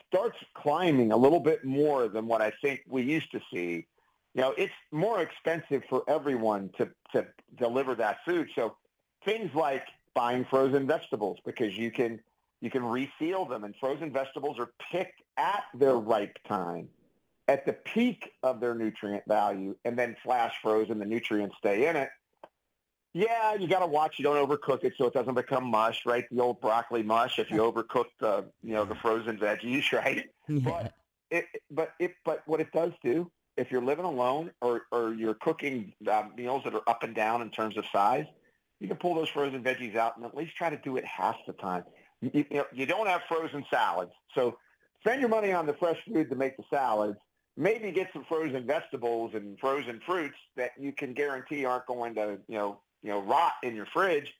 [0.07, 3.85] starts climbing a little bit more than what I think we used to see.
[4.33, 7.25] You know, it's more expensive for everyone to, to
[7.57, 8.47] deliver that food.
[8.55, 8.77] So
[9.25, 12.21] things like buying frozen vegetables because you can
[12.65, 16.89] you can reseal them and frozen vegetables are picked at their ripe time
[17.47, 21.95] at the peak of their nutrient value and then flash frozen, the nutrients stay in
[21.95, 22.09] it.
[23.13, 26.25] Yeah, you got to watch you don't overcook it so it doesn't become mush, right?
[26.29, 30.25] The old broccoli mush if you overcook the, you know, the frozen veggies, right?
[30.47, 30.59] Yeah.
[30.63, 30.93] But
[31.31, 35.35] it, but it, but what it does do, if you're living alone or, or you're
[35.35, 38.25] cooking uh, meals that are up and down in terms of size,
[38.81, 41.37] you can pull those frozen veggies out and at least try to do it half
[41.47, 41.83] the time.
[42.33, 44.57] You, you, know, you don't have frozen salads, so
[45.01, 47.17] spend your money on the fresh food to make the salads
[47.57, 52.37] maybe get some frozen vegetables and frozen fruits that you can guarantee aren't going to,
[52.47, 54.33] you know, you know, rot in your fridge.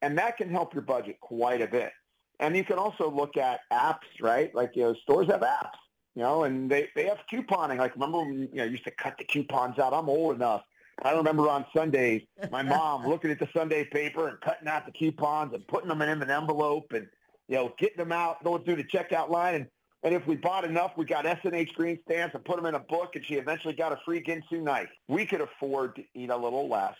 [0.00, 1.92] And that can help your budget quite a bit.
[2.40, 4.52] And you can also look at apps, right?
[4.54, 5.78] Like, you know, stores have apps,
[6.16, 7.78] you know, and they, they have couponing.
[7.78, 9.92] Like, remember when, you know, used to cut the coupons out?
[9.92, 10.62] I'm old enough.
[11.04, 14.92] I remember on Sundays, my mom looking at the Sunday paper and cutting out the
[14.92, 17.06] coupons and putting them in an envelope and,
[17.48, 19.54] you know, getting them out, going through the checkout line.
[19.54, 19.66] And
[20.04, 22.80] and if we bought enough, we got S&H green stamps and put them in a
[22.80, 24.88] book, and she eventually got a free Ginsu knife.
[25.06, 26.96] We could afford to eat a little less,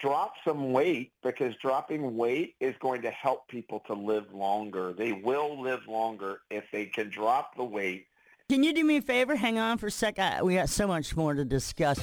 [0.00, 4.92] drop some weight, because dropping weight is going to help people to live longer.
[4.92, 8.06] They will live longer if they can drop the weight.
[8.50, 9.34] Can you do me a favor?
[9.34, 10.44] Hang on for a second.
[10.44, 11.98] We got so much more to discuss.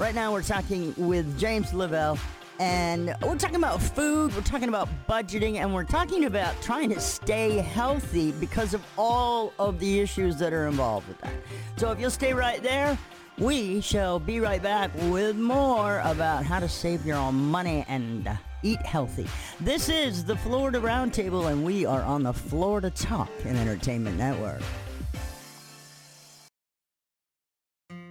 [0.00, 2.18] Right now, we're talking with James Lavelle
[2.58, 7.00] and we're talking about food, we're talking about budgeting, and we're talking about trying to
[7.00, 11.34] stay healthy because of all of the issues that are involved with that.
[11.76, 12.98] So if you'll stay right there,
[13.38, 18.28] we shall be right back with more about how to save your own money and
[18.62, 19.26] eat healthy.
[19.60, 24.62] This is the Florida Roundtable, and we are on the Florida Talk and Entertainment Network.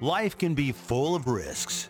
[0.02, 1.90] Life can be full of risks.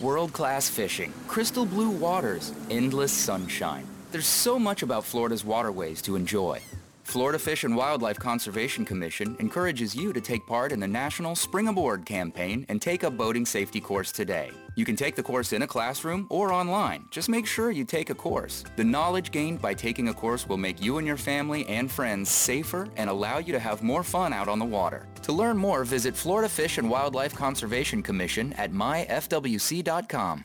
[0.00, 3.86] World-class fishing, crystal blue waters, endless sunshine.
[4.10, 6.60] There's so much about Florida's waterways to enjoy.
[7.04, 11.68] Florida Fish and Wildlife Conservation Commission encourages you to take part in the National Spring
[11.68, 14.50] Aboard campaign and take a boating safety course today.
[14.74, 17.04] You can take the course in a classroom or online.
[17.10, 18.64] Just make sure you take a course.
[18.74, 22.30] The knowledge gained by taking a course will make you and your family and friends
[22.30, 25.06] safer and allow you to have more fun out on the water.
[25.22, 30.44] To learn more, visit Florida Fish and Wildlife Conservation Commission at myfwc.com.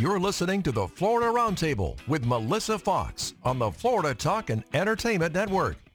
[0.00, 5.34] You're listening to the Florida Roundtable with Melissa Fox on the Florida Talk and Entertainment
[5.34, 5.87] Network.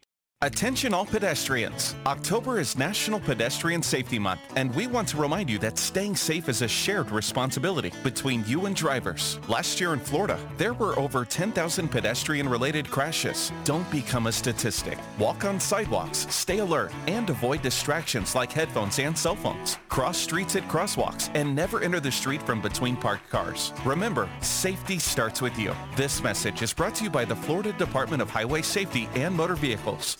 [0.44, 1.96] Attention all pedestrians.
[2.06, 6.50] October is National Pedestrian Safety Month, and we want to remind you that staying safe
[6.50, 9.40] is a shared responsibility between you and drivers.
[9.48, 13.54] Last year in Florida, there were over 10,000 pedestrian-related crashes.
[13.64, 14.98] Don't become a statistic.
[15.18, 19.78] Walk on sidewalks, stay alert, and avoid distractions like headphones and cell phones.
[19.88, 23.72] Cross streets at crosswalks, and never enter the street from between parked cars.
[23.86, 25.74] Remember, safety starts with you.
[25.96, 29.56] This message is brought to you by the Florida Department of Highway Safety and Motor
[29.56, 30.18] Vehicles.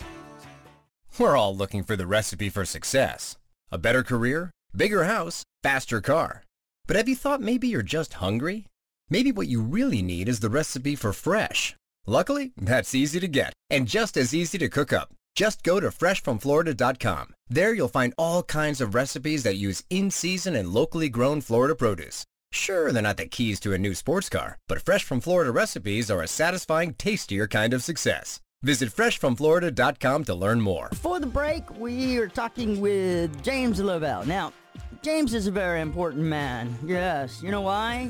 [1.20, 3.38] We're all looking for the recipe for success.
[3.72, 6.42] A better career, bigger house, faster car.
[6.88, 8.66] But have you thought maybe you're just hungry?
[9.12, 11.76] Maybe what you really need is the recipe for fresh.
[12.08, 15.10] Luckily, that's easy to get and just as easy to cook up.
[15.36, 17.36] Just go to freshfromflorida.com.
[17.48, 22.24] There you'll find all kinds of recipes that use in-season and locally grown Florida produce.
[22.52, 26.10] Sure, they're not the keys to a new sports car, but Fresh from Florida recipes
[26.10, 28.42] are a satisfying, tastier kind of success.
[28.64, 30.88] Visit freshfromflorida.com to learn more.
[30.88, 34.26] Before the break, we are talking with James Lavelle.
[34.26, 34.54] Now,
[35.02, 36.74] James is a very important man.
[36.86, 37.44] Yes.
[37.44, 38.10] You know why?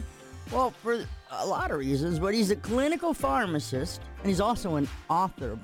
[0.52, 4.88] Well, for a lot of reasons, but he's a clinical pharmacist and he's also an
[5.10, 5.58] author.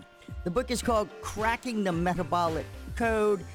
[0.43, 2.65] The book is called Cracking the Metabolic
[2.95, 3.45] Code.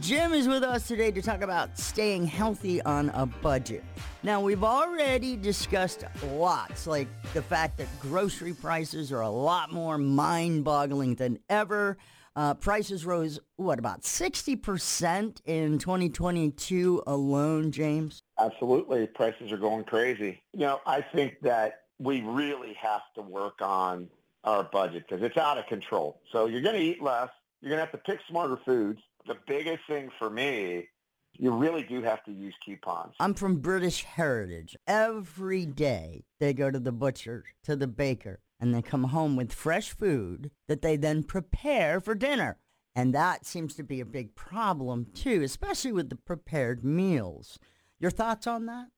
[0.00, 3.84] Jim is with us today to talk about staying healthy on a budget.
[4.24, 9.96] Now, we've already discussed lots, like the fact that grocery prices are a lot more
[9.96, 11.96] mind boggling than ever.
[12.34, 18.24] Uh, prices rose, what, about 60% in 2022 alone, James?
[18.40, 19.06] Absolutely.
[19.06, 20.42] Prices are going crazy.
[20.52, 24.08] You know, I think that we really have to work on
[24.42, 26.20] our budget because it's out of control.
[26.32, 27.30] So you're going to eat less.
[27.60, 29.00] You're going to have to pick smarter foods.
[29.26, 30.88] The biggest thing for me,
[31.32, 33.14] you really do have to use coupons.
[33.18, 34.76] I'm from British heritage.
[34.86, 39.52] Every day they go to the butcher, to the baker, and they come home with
[39.52, 42.58] fresh food that they then prepare for dinner.
[42.94, 47.58] And that seems to be a big problem too, especially with the prepared meals.
[47.98, 48.88] Your thoughts on that?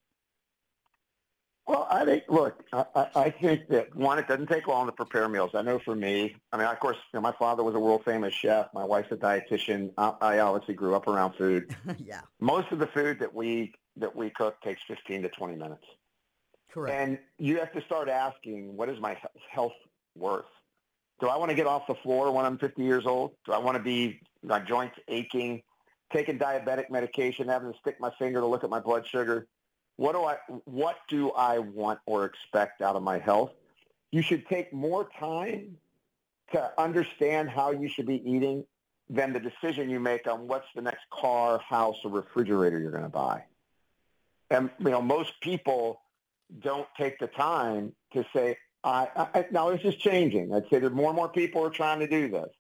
[1.67, 5.29] Well, I think, look, I, I think that one, it doesn't take long to prepare
[5.29, 5.51] meals.
[5.55, 8.05] I know for me, I mean, of course, you know, my father was a world
[8.05, 8.69] famous chef.
[8.73, 9.91] My wife's a dietitian.
[9.99, 11.75] I, I obviously grew up around food.
[11.99, 12.21] yeah.
[12.39, 15.85] Most of the food that we that we cook takes 15 to 20 minutes.
[16.71, 16.95] Correct.
[16.95, 19.17] And you have to start asking, what is my
[19.51, 19.73] health
[20.15, 20.45] worth?
[21.19, 23.33] Do I want to get off the floor when I'm 50 years old?
[23.47, 25.63] Do I want to be my joints aching,
[26.13, 29.47] taking diabetic medication, having to stick my finger to look at my blood sugar?
[29.97, 33.53] What do I what do I want or expect out of my health?
[34.13, 35.79] You should take more time
[36.53, 38.65] to understand how you should be eating
[39.09, 43.03] than the decision you make on what's the next car, house, or refrigerator you're going
[43.03, 43.45] to buy.
[44.51, 46.01] And you know, most people
[46.61, 50.55] don't take the time to say, I, I now this is changing.
[50.55, 52.51] I'd say that more and more people are trying to do this,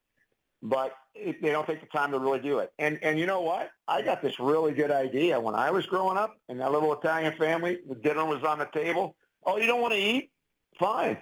[0.68, 2.72] but it, they don't take the time to really do it.
[2.78, 3.70] And and you know what?
[3.86, 7.34] I got this really good idea when I was growing up in that little Italian
[7.36, 7.78] family.
[7.88, 9.16] The dinner was on the table.
[9.44, 10.30] Oh, you don't want to eat?
[10.78, 11.18] Fine,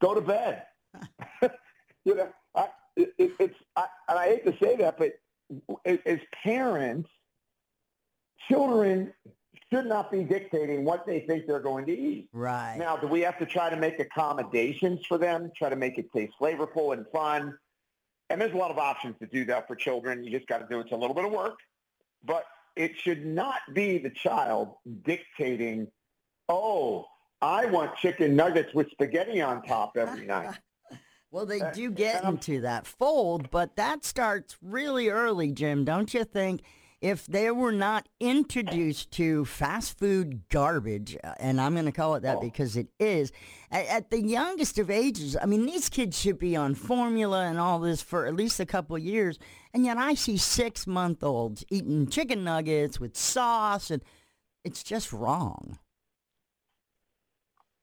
[0.00, 0.62] go to bed.
[2.04, 5.12] you know, I, it, it's I, and I hate to say that, but
[5.84, 7.10] as parents,
[8.48, 9.12] children
[9.70, 12.28] should not be dictating what they think they're going to eat.
[12.32, 12.76] Right.
[12.78, 16.12] Now, do we have to try to make accommodations for them, try to make it
[16.12, 17.56] taste flavorful and fun?
[18.30, 20.24] And there's a lot of options to do that for children.
[20.24, 20.84] You just got to do it.
[20.84, 21.58] It's a little bit of work.
[22.24, 24.74] But it should not be the child
[25.04, 25.88] dictating,
[26.48, 27.06] oh,
[27.40, 30.58] I want chicken nuggets with spaghetti on top every night.
[31.30, 36.24] well, they do get into that fold, but that starts really early, Jim, don't you
[36.24, 36.62] think?
[37.00, 42.14] If they were not introduced to fast food garbage, uh, and I'm going to call
[42.14, 42.40] it that oh.
[42.40, 43.32] because it is,
[43.70, 47.58] at, at, the youngest of ages, I mean, these kids should be on formula and
[47.58, 49.38] all this for at least a couple years.
[49.74, 54.02] And yet I see six month olds eating chicken nuggets with sauce, and
[54.64, 55.78] it's just wrong.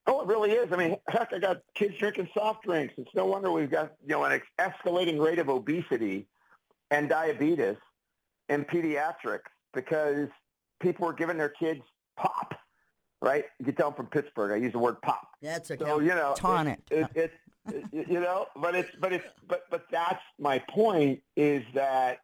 [0.08, 0.72] Oh, it really is.
[0.74, 2.96] I mean, heck, I got kids drinking soft drinks.
[2.98, 6.26] It's no wonder we've got, you know, an escalating rate of obesity
[6.90, 7.78] and diabetes
[8.54, 10.28] in pediatrics because
[10.80, 11.82] people were giving their kids
[12.18, 12.54] pop.
[13.22, 13.46] right?
[13.60, 14.52] You can tell I'm from Pittsburgh.
[14.52, 15.28] I use the word pop.
[15.42, 16.80] That's a So you know, tonic.
[16.92, 17.32] It, it,
[17.68, 22.20] it, it- you know, but it's but it's but but that's my point is that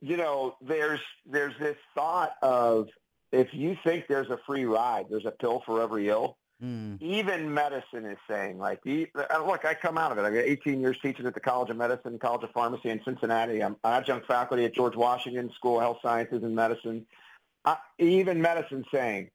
[0.00, 2.88] you know there's there's this thought of
[3.32, 6.36] if you think there's a free ride, there's a pill for every ill.
[6.62, 7.00] Mm.
[7.02, 10.22] Even medicine is saying like, uh, look, I come out of it.
[10.22, 13.62] I've got 18 years teaching at the College of Medicine, College of Pharmacy in Cincinnati.
[13.62, 17.04] I'm adjunct faculty at George Washington School of Health Sciences and Medicine.
[17.66, 19.28] Uh, even medicine saying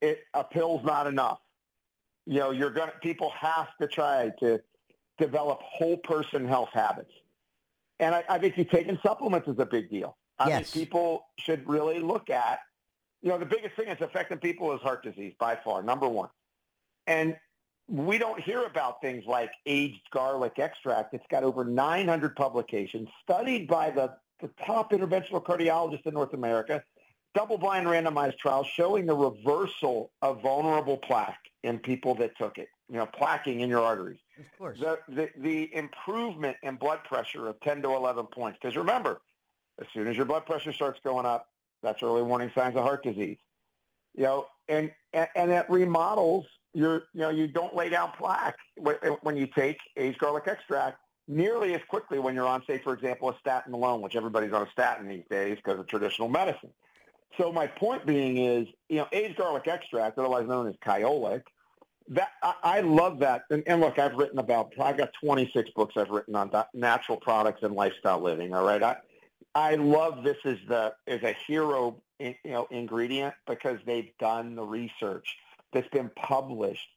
[0.00, 1.38] it, a pill's not enough.
[2.26, 4.60] You know, you're gonna people have to try to
[5.18, 7.12] develop whole person health habits,
[8.00, 10.16] and I, I think you taking supplements is a big deal.
[10.38, 10.70] I Yes.
[10.70, 12.60] think people should really look at.
[13.22, 16.28] You know, the biggest thing that's affecting people is heart disease by far, number one.
[17.06, 17.36] And
[17.88, 21.14] we don't hear about things like aged garlic extract.
[21.14, 26.82] It's got over 900 publications, studied by the, the top interventional cardiologists in North America,
[27.34, 32.96] double-blind randomized trials showing the reversal of vulnerable plaque in people that took it, you
[32.96, 34.18] know, plaquing in your arteries.
[34.38, 34.78] Of course.
[34.80, 38.58] The, the, the improvement in blood pressure of 10 to 11 points.
[38.60, 39.20] Because remember,
[39.80, 41.48] as soon as your blood pressure starts going up,
[41.82, 43.38] that's early warning signs of heart disease.
[44.14, 48.56] You know, and, and, and it remodels your, you know, you don't lay down plaque
[48.76, 52.92] when, when you take aged garlic extract nearly as quickly when you're on, say, for
[52.92, 56.70] example, a statin alone, which everybody's on a statin these days because of traditional medicine.
[57.38, 61.42] So my point being is, you know, aged garlic extract, otherwise known as Kyolic,
[62.08, 63.44] that I, I love that.
[63.50, 67.62] And, and look, I've written about, I've got 26 books I've written on natural products
[67.62, 68.52] and lifestyle living.
[68.54, 68.96] All right, I
[69.54, 74.54] I love this as the as a hero, in, you know, ingredient because they've done
[74.54, 75.36] the research
[75.72, 76.88] that's been published.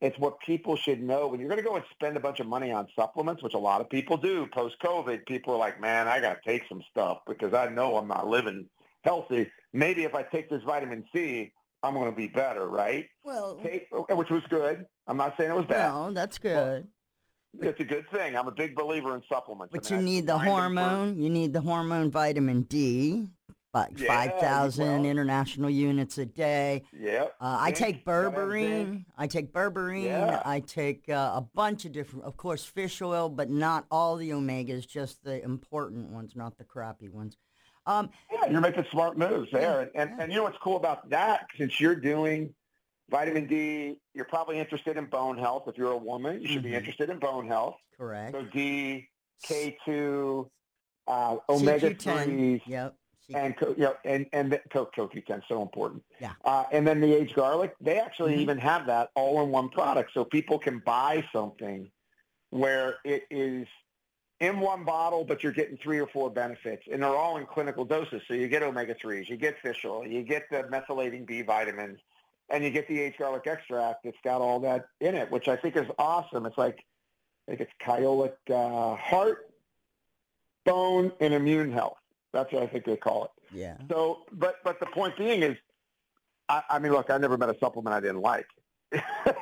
[0.00, 1.28] It's what people should know.
[1.28, 3.58] When you're going to go and spend a bunch of money on supplements, which a
[3.58, 7.20] lot of people do post-COVID, people are like, man, I got to take some stuff
[7.26, 8.68] because I know I'm not living
[9.02, 9.50] healthy.
[9.72, 11.52] Maybe if I take this vitamin C,
[11.82, 13.06] I'm going to be better, right?
[13.24, 14.84] Well, take, which was good.
[15.06, 15.88] I'm not saying it was bad.
[15.88, 16.88] No, that's good.
[17.60, 18.36] It's a good thing.
[18.36, 19.72] I'm a big believer in supplements.
[19.72, 21.18] But you need the find them for- hormone.
[21.20, 23.28] You need the hormone vitamin D,
[23.72, 26.82] like Yeah, 5,000 well- international units a day.
[26.92, 27.34] Yep.
[27.40, 29.04] Uh, I take berberine.
[29.16, 30.04] I take berberine.
[30.04, 30.42] Yeah.
[30.44, 34.30] I take uh, a bunch of different, of course, fish oil, but not all the
[34.30, 37.36] omegas, just the important ones, not the crappy ones.
[37.86, 39.80] Um, Yeah, you're making smart moves there.
[39.80, 41.46] And, and, and you know what's cool about that?
[41.58, 42.54] Since you're doing
[43.10, 45.64] vitamin D, you're probably interested in bone health.
[45.66, 46.78] If you're a woman, you should be Mhm.
[46.78, 47.76] interested in bone health.
[47.96, 48.32] correct.
[48.34, 49.08] So D,
[49.44, 50.50] K2,
[51.06, 52.24] uh, omega CQ10.
[52.24, 52.96] threes, Yep.
[53.34, 56.02] and co- you know, and and the, co- CoQ10 so important.
[56.20, 56.32] Yeah.
[56.44, 58.40] Uh, and then the aged garlic, they actually Mhm.
[58.40, 61.88] even have that all in one product, so people can buy something
[62.50, 63.68] where it is
[64.40, 67.84] in one bottle, but you're getting three or four benefits, and they're all in clinical
[67.84, 68.22] doses.
[68.26, 72.00] So you get omega threes, you get fish oil, you get the methylating B vitamins,
[72.50, 74.04] and you get the aged garlic extract.
[74.04, 76.46] It's got all that in it, which I think is awesome.
[76.46, 76.84] It's like
[77.46, 79.50] I think it's Kyolic uh, heart,
[80.64, 81.98] bone, and immune health.
[82.32, 83.30] That's what I think they call it.
[83.52, 83.76] Yeah.
[83.90, 85.56] So, but but the point being is,
[86.48, 88.46] I, I mean, look, I never met a supplement I didn't like.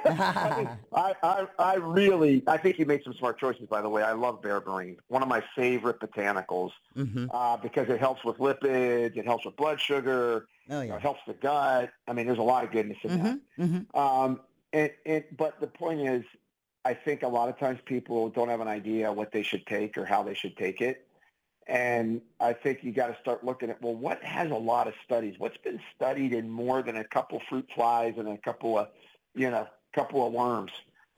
[0.04, 0.76] I,
[1.22, 3.66] I I really I think you made some smart choices.
[3.68, 8.00] By the way, I love berberine, one of my favorite botanicals, hmm uh, because it
[8.00, 11.90] helps with lipids, it helps with blood sugar, Oh, you know, it helps the gut.
[12.08, 13.38] I mean, there's a lot of goodness in that.
[13.56, 14.40] hmm hmm Um,
[14.72, 16.24] and, and, but the point is,
[16.84, 19.96] I think a lot of times people don't have an idea what they should take
[19.96, 21.06] or how they should take it.
[21.68, 24.94] And I think you got to start looking at, well, what has a lot of
[25.04, 25.36] studies?
[25.38, 28.88] What's been studied in more than a couple fruit flies and a couple of,
[29.34, 30.72] you know, couple of worms,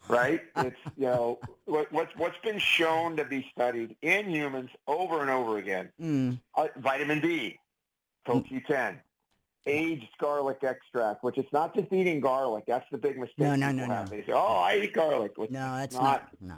[0.09, 0.41] right?
[0.57, 5.31] it's, you know, what, what's, what's been shown to be studied in humans over and
[5.31, 5.91] over again.
[6.01, 6.41] Mm.
[6.55, 7.59] Uh, vitamin D,
[8.27, 8.97] CoQ10,
[9.67, 12.65] aged garlic extract, which it's not just eating garlic.
[12.67, 13.39] That's the big mistake.
[13.39, 14.05] No, no, no, no.
[14.05, 16.29] They say, "Oh, I eat garlic." Which No, that's not, not.
[16.41, 16.55] No.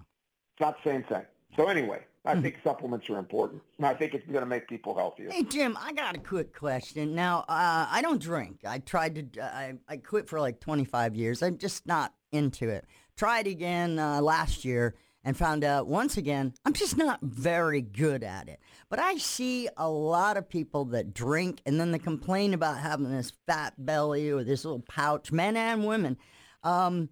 [0.55, 1.23] It's not the same thing.
[1.57, 2.43] So anyway, I Hmm.
[2.43, 3.62] think supplements are important.
[3.79, 5.31] And I think it's going to make people healthier.
[5.31, 7.14] Hey Jim, I got a quick question.
[7.14, 8.61] Now, uh, I don't drink.
[8.66, 9.43] I tried to.
[9.45, 11.43] I I quit for like 25 years.
[11.43, 12.85] I'm just not into it.
[13.16, 18.22] Tried again uh, last year and found out once again I'm just not very good
[18.24, 18.61] at it.
[18.89, 23.11] But I see a lot of people that drink and then they complain about having
[23.11, 26.16] this fat belly or this little pouch, men and women.
[26.62, 27.09] Um,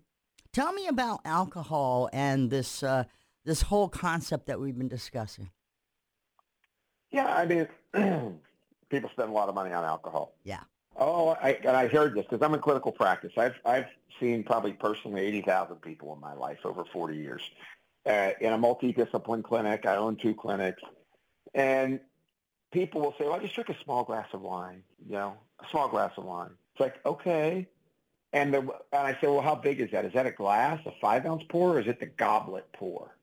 [0.53, 3.05] tell me about alcohol and this uh,
[3.45, 5.51] this whole concept that we've been discussing.
[7.11, 7.69] Yeah, I mean,
[8.89, 10.35] people spend a lot of money on alcohol.
[10.45, 10.61] Yeah.
[10.97, 13.33] Oh, I, and I heard this because I'm in clinical practice.
[13.37, 13.87] I've I've
[14.21, 17.43] seen probably personally 80,000 people in my life over 40 years.
[18.07, 20.83] Uh, in a multidiscipline clinic, I own two clinics,
[21.55, 22.01] and
[22.73, 25.69] people will say, "Well, I just drink a small glass of wine." You know, a
[25.71, 26.51] small glass of wine.
[26.75, 27.67] It's like okay,
[28.33, 30.05] And, the, and I say, well, how big is that?
[30.05, 33.17] Is that a glass, a five ounce pour, or is it the goblet pour?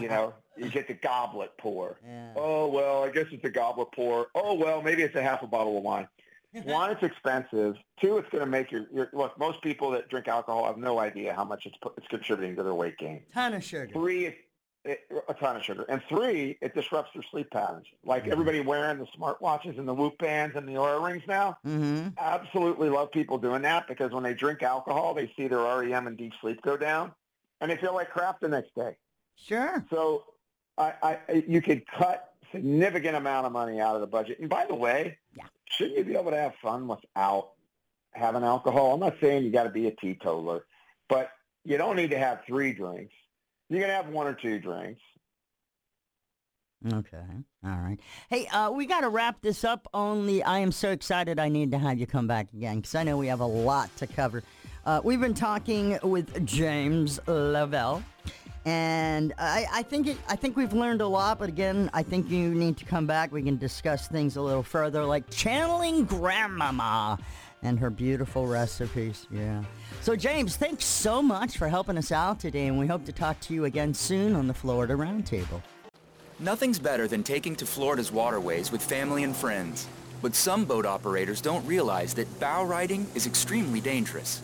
[0.00, 1.98] You know, you get the goblet pour.
[2.06, 2.32] Yeah.
[2.36, 4.28] Oh, well, I guess it's a goblet pour.
[4.34, 6.08] Oh, well, maybe it's a half a bottle of wine.
[6.64, 7.76] One, it's expensive.
[8.00, 9.38] Two, it's going to make your, your look.
[9.38, 12.74] Most people that drink alcohol have no idea how much it's it's contributing to their
[12.74, 13.22] weight gain.
[13.34, 13.90] Ton of sugar.
[13.92, 14.36] Three, it,
[14.84, 17.84] it, a ton of sugar, and three, it disrupts their sleep patterns.
[18.02, 18.32] Like Mm-hmm.
[18.32, 21.58] everybody wearing the smartwatches and the Whoop bands and the Oura rings now.
[21.66, 22.08] Mm-hmm.
[22.18, 26.16] Absolutely love people doing that because when they drink alcohol, they see their REM and
[26.16, 27.12] deep sleep go down,
[27.60, 28.96] and they feel like crap the next day.
[29.46, 29.84] Sure.
[29.90, 30.24] So,
[30.76, 34.38] I, I you could cut significant amount of money out of the budget.
[34.40, 35.44] And by the way, yeah.
[35.66, 37.50] shouldn't you be able to have fun without
[38.12, 38.94] having alcohol?
[38.94, 40.64] I'm not saying you got to be a teetotaler,
[41.08, 41.30] but
[41.64, 43.14] you don't need to have three drinks.
[43.68, 45.00] You can have one or two drinks.
[46.92, 47.24] Okay.
[47.64, 47.98] All right.
[48.30, 49.88] Hey, uh, we got to wrap this up.
[49.92, 53.02] Only I am so excited I need to have you come back again because I
[53.02, 54.44] know we have a lot to cover.
[54.86, 58.02] Uh, we've been talking with James Lavelle.
[58.64, 62.28] And I, I think it, I think we've learned a lot, but again, I think
[62.28, 63.32] you need to come back.
[63.32, 67.18] We can discuss things a little further, like channeling Grandmama
[67.62, 69.26] and her beautiful recipes.
[69.30, 69.64] Yeah.
[70.02, 73.40] So James, thanks so much for helping us out today, and we hope to talk
[73.40, 75.62] to you again soon on the Florida Roundtable.
[76.40, 79.88] Nothing's better than taking to Florida's waterways with family and friends.
[80.22, 84.42] But some boat operators don't realize that bow riding is extremely dangerous.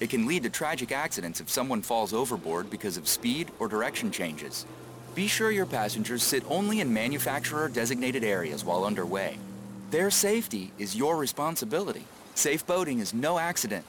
[0.00, 4.10] It can lead to tragic accidents if someone falls overboard because of speed or direction
[4.10, 4.66] changes.
[5.14, 9.38] Be sure your passengers sit only in manufacturer-designated areas while underway.
[9.90, 12.04] Their safety is your responsibility.
[12.34, 13.84] Safe boating is no accident.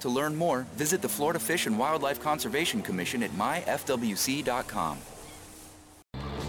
[0.00, 4.98] To learn more, visit the Florida Fish and Wildlife Conservation Commission at myfwc.com.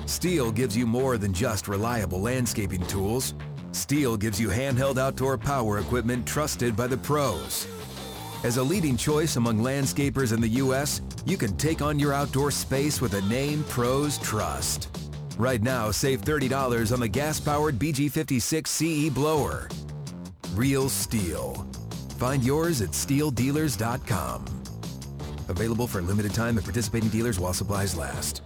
[0.05, 3.33] STIHL gives you more than just reliable landscaping tools.
[3.71, 7.67] STIHL gives you handheld outdoor power equipment trusted by the pros.
[8.41, 12.51] As a leading choice among landscapers in the U.S., you can take on your outdoor
[12.51, 14.97] space with a name pros trust.
[15.37, 19.67] Right now, save $30 on the gas-powered BG56 CE blower.
[20.53, 21.65] Real STIHL.
[22.13, 24.45] Find yours at stihldealers.com.
[25.49, 28.41] Available for limited time at participating dealers while supplies last.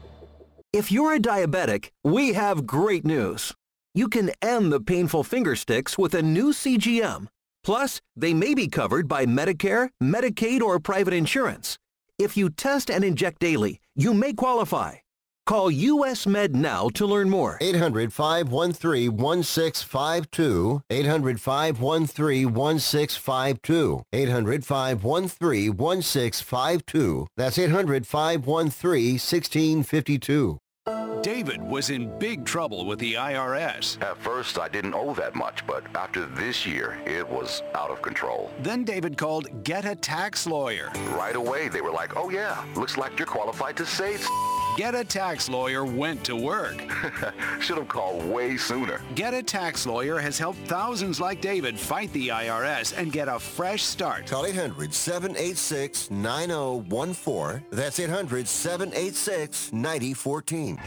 [0.71, 3.53] If you're a diabetic, we have great news.
[3.93, 7.27] You can end the painful finger sticks with a new CGM.
[7.63, 11.77] Plus, they may be covered by Medicare, Medicaid, or private insurance.
[12.19, 14.97] If you test and inject daily, you may qualify.
[15.45, 17.57] Call US Med now to learn more.
[17.59, 20.81] 800 513 1652.
[20.89, 24.03] 800 513 1652.
[24.13, 27.27] 800 513 1652.
[27.35, 30.59] That's 800 513 1652.
[31.23, 34.01] David was in big trouble with the IRS.
[34.01, 38.01] At first, I didn't owe that much, but after this year, it was out of
[38.01, 38.51] control.
[38.59, 40.91] Then David called Get a Tax Lawyer.
[41.11, 44.27] Right away, they were like, oh yeah, looks like you're qualified to it's
[44.75, 46.81] Get a Tax Lawyer went to work.
[47.59, 49.01] Should have called way sooner.
[49.13, 53.37] Get a Tax Lawyer has helped thousands like David fight the IRS and get a
[53.37, 54.25] fresh start.
[54.25, 57.63] Call 800 786 9014.
[57.69, 60.79] That's 800 786 9014.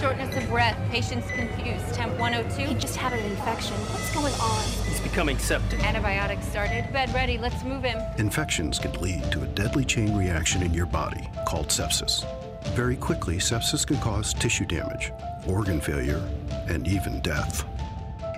[0.00, 2.62] Shortness of breath, patients confused, temp 102.
[2.62, 3.76] He just had an infection.
[3.76, 4.62] What's going on?
[4.88, 5.84] He's becoming septic.
[5.84, 6.90] Antibiotics started.
[6.94, 8.00] Bed ready, let's move him.
[8.16, 12.24] Infections can lead to a deadly chain reaction in your body called sepsis.
[12.66, 15.12] Very quickly, sepsis can cause tissue damage,
[15.46, 16.22] organ failure,
[16.68, 17.64] and even death.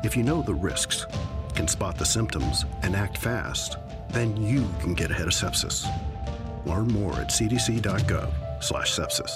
[0.04, 1.06] If you know the risks,
[1.54, 3.76] can spot the symptoms, and act fast,
[4.10, 5.86] then you can get ahead of sepsis.
[6.64, 9.30] Learn more at cdc.gov/sepsis.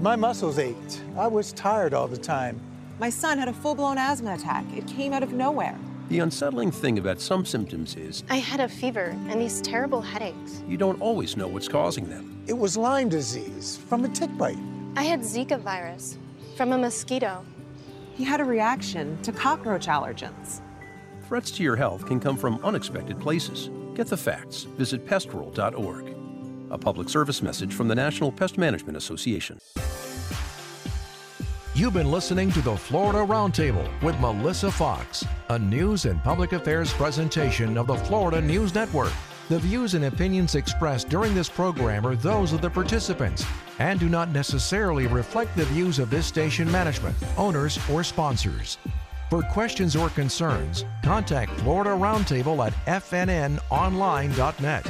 [0.00, 1.02] My muscles ached.
[1.16, 2.60] I was tired all the time.
[2.98, 4.64] My son had a full blown asthma attack.
[4.76, 5.76] It came out of nowhere.
[6.10, 10.60] The unsettling thing about some symptoms is I had a fever and these terrible headaches.
[10.66, 12.42] you don't always know what's causing them.
[12.48, 14.58] It was Lyme disease from a tick bite.
[14.96, 16.18] I had Zika virus
[16.56, 17.44] from a mosquito.
[18.16, 20.60] He had a reaction to cockroach allergens.
[21.28, 23.70] Threats to your health can come from unexpected places.
[23.94, 24.64] Get the facts.
[24.64, 26.16] Visit pestworld.org.
[26.72, 29.60] A public service message from the National Pest Management Association.
[31.80, 36.92] You've been listening to the Florida Roundtable with Melissa Fox, a news and public affairs
[36.92, 39.14] presentation of the Florida News Network.
[39.48, 43.46] The views and opinions expressed during this program are those of the participants
[43.78, 48.76] and do not necessarily reflect the views of this station management, owners, or sponsors.
[49.30, 54.86] For questions or concerns, contact Florida Roundtable at fnnonline.net.